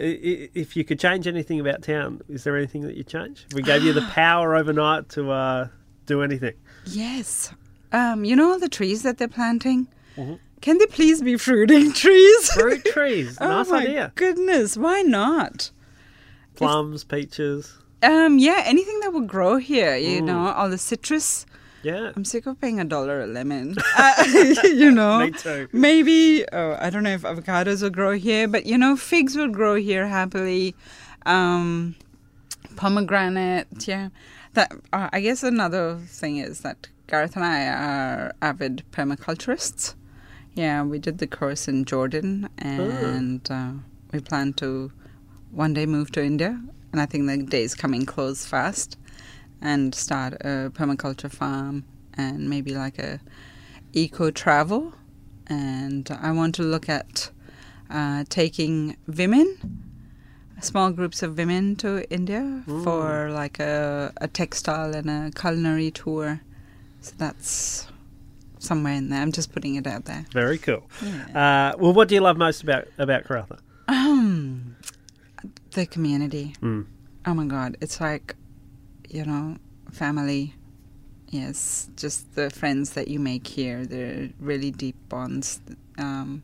If 0.52 0.76
you 0.76 0.84
could 0.84 1.00
change 1.00 1.26
anything 1.26 1.60
about 1.60 1.80
town, 1.82 2.20
is 2.28 2.44
there 2.44 2.58
anything 2.58 2.82
that 2.82 2.94
you 2.96 3.04
change? 3.04 3.46
If 3.48 3.54
we 3.54 3.62
gave 3.62 3.82
you 3.82 3.94
the 3.94 4.02
power 4.12 4.54
overnight 4.54 5.08
to 5.10 5.30
uh, 5.30 5.68
do 6.04 6.20
anything. 6.22 6.52
Yes. 6.84 7.54
Um, 7.92 8.24
you 8.24 8.36
know 8.36 8.52
all 8.52 8.58
the 8.58 8.68
trees 8.68 9.02
that 9.02 9.18
they're 9.18 9.28
planting? 9.28 9.88
Mhm. 10.16 10.38
Can 10.60 10.78
they 10.78 10.86
please 10.86 11.22
be 11.22 11.36
fruiting 11.36 11.92
trees? 12.04 12.52
Fruit 12.52 12.84
trees. 12.84 13.38
oh 13.40 13.48
nice 13.48 13.68
my 13.68 13.82
idea. 13.82 14.12
goodness, 14.14 14.76
why 14.76 15.02
not? 15.02 15.70
Plums, 16.54 17.04
peaches. 17.04 17.78
Um, 18.02 18.38
yeah, 18.38 18.62
anything 18.64 19.00
that 19.00 19.12
will 19.12 19.26
grow 19.26 19.56
here, 19.56 19.96
you 19.96 20.20
Mm. 20.20 20.24
know, 20.26 20.48
all 20.52 20.68
the 20.70 20.78
citrus. 20.78 21.46
Yeah. 21.82 22.12
I'm 22.14 22.26
sick 22.26 22.44
of 22.46 22.60
paying 22.60 22.78
a 22.78 22.84
dollar 22.84 23.22
a 23.22 23.26
lemon. 23.26 23.76
Uh, 23.96 24.12
you 24.64 24.90
know, 24.90 25.18
Me 25.20 25.30
too. 25.30 25.66
maybe 25.72 26.44
oh, 26.52 26.76
I 26.78 26.90
don't 26.90 27.02
know 27.02 27.10
if 27.14 27.22
avocados 27.22 27.82
will 27.82 27.88
grow 27.90 28.12
here, 28.18 28.46
but 28.48 28.66
you 28.66 28.76
know, 28.76 28.96
figs 28.96 29.34
will 29.36 29.48
grow 29.48 29.74
here 29.76 30.06
happily. 30.06 30.74
Um, 31.24 31.96
pomegranate, 32.76 33.66
yeah. 33.88 34.08
That 34.54 34.72
uh, 34.92 35.08
I 35.12 35.20
guess 35.20 35.42
another 35.42 35.96
thing 36.06 36.38
is 36.38 36.60
that 36.60 36.88
Gareth 37.10 37.34
and 37.34 37.44
I 37.44 37.66
are 37.66 38.32
avid 38.40 38.84
permaculturists. 38.92 39.94
Yeah, 40.54 40.84
we 40.84 41.00
did 41.00 41.18
the 41.18 41.26
course 41.26 41.66
in 41.66 41.84
Jordan, 41.84 42.48
and 42.58 43.50
uh, 43.50 43.72
we 44.12 44.20
plan 44.20 44.52
to 44.54 44.92
one 45.50 45.74
day 45.74 45.86
move 45.86 46.12
to 46.12 46.22
India. 46.22 46.62
And 46.92 47.00
I 47.00 47.06
think 47.06 47.26
the 47.26 47.38
day 47.38 47.64
is 47.64 47.74
coming 47.74 48.06
close 48.06 48.46
fast, 48.46 48.96
and 49.60 49.92
start 49.92 50.34
a 50.34 50.70
permaculture 50.72 51.32
farm 51.32 51.84
and 52.14 52.48
maybe 52.48 52.74
like 52.74 53.00
a 53.00 53.18
eco 53.92 54.30
travel. 54.30 54.92
And 55.48 56.08
I 56.22 56.30
want 56.30 56.54
to 56.56 56.62
look 56.62 56.88
at 56.88 57.32
uh, 57.90 58.22
taking 58.28 58.96
women, 59.08 59.56
small 60.60 60.92
groups 60.92 61.24
of 61.24 61.36
women 61.36 61.74
to 61.76 62.08
India 62.08 62.62
for 62.84 63.30
like 63.32 63.58
a, 63.58 64.12
a 64.20 64.28
textile 64.28 64.94
and 64.94 65.10
a 65.10 65.32
culinary 65.34 65.90
tour. 65.90 66.42
So 67.00 67.14
that's 67.18 67.86
somewhere 68.58 68.94
in 68.94 69.08
there. 69.08 69.20
I'm 69.22 69.32
just 69.32 69.52
putting 69.52 69.76
it 69.76 69.86
out 69.86 70.04
there. 70.04 70.26
Very 70.32 70.58
cool. 70.58 70.82
Yeah. 71.02 71.72
Uh, 71.72 71.78
well, 71.78 71.92
what 71.92 72.08
do 72.08 72.14
you 72.14 72.20
love 72.20 72.36
most 72.36 72.62
about 72.62 72.88
about 72.98 73.24
Karratha? 73.24 73.58
Um, 73.88 74.76
the 75.72 75.86
community. 75.86 76.54
Mm. 76.60 76.86
Oh 77.26 77.34
my 77.34 77.46
God, 77.46 77.76
it's 77.80 78.00
like, 78.00 78.36
you 79.08 79.24
know, 79.24 79.56
family. 79.90 80.54
Yes, 81.28 81.88
just 81.96 82.34
the 82.34 82.50
friends 82.50 82.90
that 82.94 83.06
you 83.06 83.20
make 83.20 83.46
here. 83.46 83.86
They're 83.86 84.30
really 84.40 84.72
deep 84.72 84.96
bonds. 85.08 85.60
Um, 85.96 86.42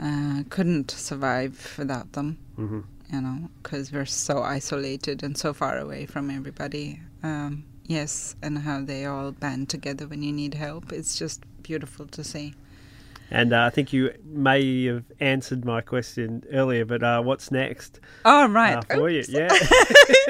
uh, 0.00 0.42
couldn't 0.50 0.90
survive 0.90 1.74
without 1.78 2.12
them, 2.12 2.38
hmm 2.56 2.80
you 3.12 3.20
know, 3.20 3.48
because 3.62 3.92
we're 3.92 4.06
so 4.06 4.42
isolated 4.42 5.22
and 5.22 5.36
so 5.38 5.52
far 5.52 5.78
away 5.78 6.04
from 6.06 6.30
everybody. 6.30 7.00
Um, 7.22 7.64
yes, 7.86 8.34
and 8.42 8.58
how 8.58 8.80
they 8.82 9.04
all 9.06 9.32
band 9.32 9.68
together 9.68 10.06
when 10.06 10.22
you 10.22 10.32
need 10.32 10.54
help. 10.54 10.92
It's 10.92 11.18
just 11.18 11.42
beautiful 11.62 12.06
to 12.06 12.22
see. 12.24 12.54
And 13.30 13.52
uh, 13.52 13.62
I 13.64 13.70
think 13.70 13.92
you 13.92 14.12
may 14.24 14.84
have 14.84 15.04
answered 15.18 15.64
my 15.64 15.80
question 15.80 16.44
earlier, 16.52 16.84
but 16.84 17.02
uh, 17.02 17.22
what's 17.22 17.50
next 17.50 17.98
Oh, 18.24 18.46
right. 18.48 18.76
uh, 18.76 18.82
for 18.94 19.08
you? 19.08 19.24
Yeah. 19.28 19.48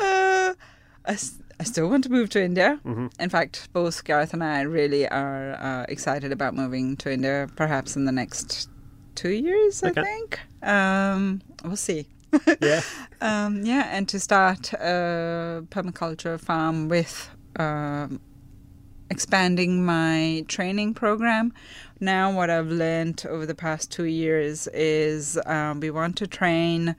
uh, 0.00 0.54
I, 1.04 1.12
s- 1.12 1.38
I 1.60 1.64
still 1.64 1.88
want 1.88 2.04
to 2.04 2.10
move 2.10 2.30
to 2.30 2.42
India. 2.42 2.78
Mhm. 2.84 3.10
In 3.18 3.28
fact, 3.30 3.68
both 3.72 4.04
Gareth 4.04 4.32
and 4.32 4.44
I 4.44 4.62
really 4.62 5.08
are 5.08 5.54
uh, 5.60 5.84
excited 5.88 6.32
about 6.32 6.54
moving 6.54 6.96
to 6.98 7.10
India, 7.12 7.48
perhaps 7.56 7.96
in 7.96 8.04
the 8.04 8.12
next 8.12 8.68
two 9.14 9.30
years, 9.30 9.82
Okay. 9.82 10.00
I 10.00 10.04
think. 10.04 10.38
Um, 10.62 11.42
we'll 11.64 11.76
see. 11.76 12.06
Yeah. 12.60 12.80
Um, 13.20 13.64
yeah, 13.64 13.88
and 13.90 14.08
to 14.10 14.20
start 14.20 14.72
a 14.74 15.64
permaculture 15.70 16.38
farm 16.40 16.88
with 16.88 17.28
um, 17.56 18.20
expanding 19.10 19.84
my 19.84 20.44
training 20.46 20.94
program. 20.94 21.52
Now, 21.98 22.30
what 22.32 22.48
I've 22.48 22.68
learned 22.68 23.24
over 23.28 23.44
the 23.44 23.56
past 23.56 23.90
two 23.90 24.04
years 24.04 24.68
is 24.68 25.36
um, 25.46 25.80
we 25.80 25.90
want 25.90 26.16
to 26.18 26.28
train 26.28 26.94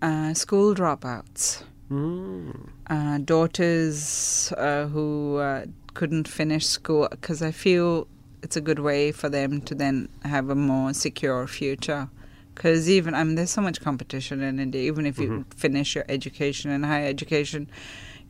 uh, 0.00 0.34
school 0.34 0.74
dropouts, 0.74 1.64
Mm. 1.90 2.70
uh, 2.86 3.18
daughters 3.18 4.52
uh, 4.56 4.86
who 4.86 5.36
uh, 5.36 5.66
couldn't 5.94 6.26
finish 6.28 6.66
school, 6.66 7.08
because 7.10 7.42
I 7.42 7.50
feel 7.50 8.06
it's 8.42 8.56
a 8.56 8.60
good 8.60 8.78
way 8.78 9.12
for 9.12 9.28
them 9.28 9.60
to 9.62 9.74
then 9.74 10.08
have 10.24 10.48
a 10.50 10.54
more 10.54 10.94
secure 10.94 11.46
future. 11.46 12.08
Because 12.54 12.88
even 12.90 13.14
I 13.14 13.24
mean, 13.24 13.34
there's 13.36 13.50
so 13.50 13.62
much 13.62 13.80
competition 13.80 14.42
in 14.42 14.58
India. 14.58 14.82
Even 14.82 15.06
if 15.06 15.18
you 15.18 15.44
finish 15.56 15.94
your 15.94 16.04
education 16.08 16.70
and 16.70 16.84
higher 16.84 17.06
education, 17.08 17.68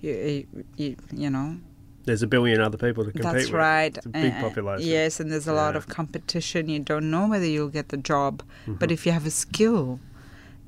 you 0.00 0.46
you, 0.76 0.96
you 1.12 1.30
know 1.30 1.56
There's 2.04 2.22
a 2.22 2.26
billion 2.26 2.60
other 2.60 2.78
people 2.78 3.04
to 3.04 3.10
compete 3.12 3.22
that's 3.32 3.44
with. 3.46 3.52
right. 3.52 3.96
It's 3.96 4.06
a 4.06 4.10
big 4.10 4.34
population. 4.40 4.88
Yes, 4.88 5.20
and 5.20 5.30
there's 5.30 5.48
a 5.48 5.52
lot 5.52 5.74
of 5.76 5.88
competition. 5.88 6.68
You 6.68 6.80
don't 6.80 7.10
know 7.10 7.26
whether 7.28 7.46
you'll 7.46 7.68
get 7.80 7.88
the 7.88 7.96
job, 7.96 8.42
but 8.66 8.72
Mm-hmm. 8.88 8.92
if 8.92 9.06
you 9.06 9.12
have 9.12 9.26
a 9.26 9.30
skill, 9.30 9.98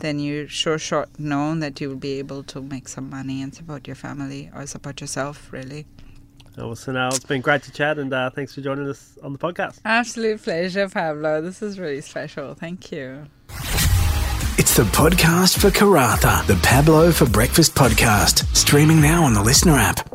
then 0.00 0.18
you're 0.18 0.48
sure 0.48 0.78
shot 0.78 1.08
known 1.18 1.60
that 1.60 1.80
you 1.80 1.88
will 1.88 1.96
be 2.10 2.18
able 2.18 2.42
to 2.44 2.60
make 2.60 2.88
some 2.88 3.08
money 3.08 3.40
and 3.42 3.54
support 3.54 3.86
your 3.86 3.96
family 3.96 4.50
or 4.54 4.66
support 4.66 5.00
yourself. 5.00 5.52
Really, 5.52 5.86
Oh, 6.56 6.66
well, 6.68 6.76
Sunil, 6.76 7.08
it's 7.16 7.24
been 7.24 7.40
great 7.40 7.62
to 7.64 7.72
chat, 7.72 7.98
and 7.98 8.12
uh, 8.14 8.30
thanks 8.30 8.54
for 8.54 8.60
joining 8.60 8.88
us 8.88 9.18
on 9.24 9.32
the 9.32 9.38
podcast. 9.38 9.80
absolute 9.84 10.40
pleasure, 10.42 10.88
Pablo. 10.88 11.40
This 11.40 11.62
is 11.62 11.78
really 11.80 12.00
special. 12.00 12.54
Thank 12.54 12.92
you. 12.92 13.26
It's 14.56 14.76
the 14.76 14.84
podcast 14.84 15.58
for 15.58 15.70
Karratha, 15.70 16.46
the 16.46 16.56
Pablo 16.56 17.12
for 17.12 17.28
Breakfast 17.28 17.74
podcast, 17.74 18.44
streaming 18.56 19.00
now 19.00 19.24
on 19.24 19.34
the 19.34 19.42
Listener 19.42 19.74
app. 19.74 20.13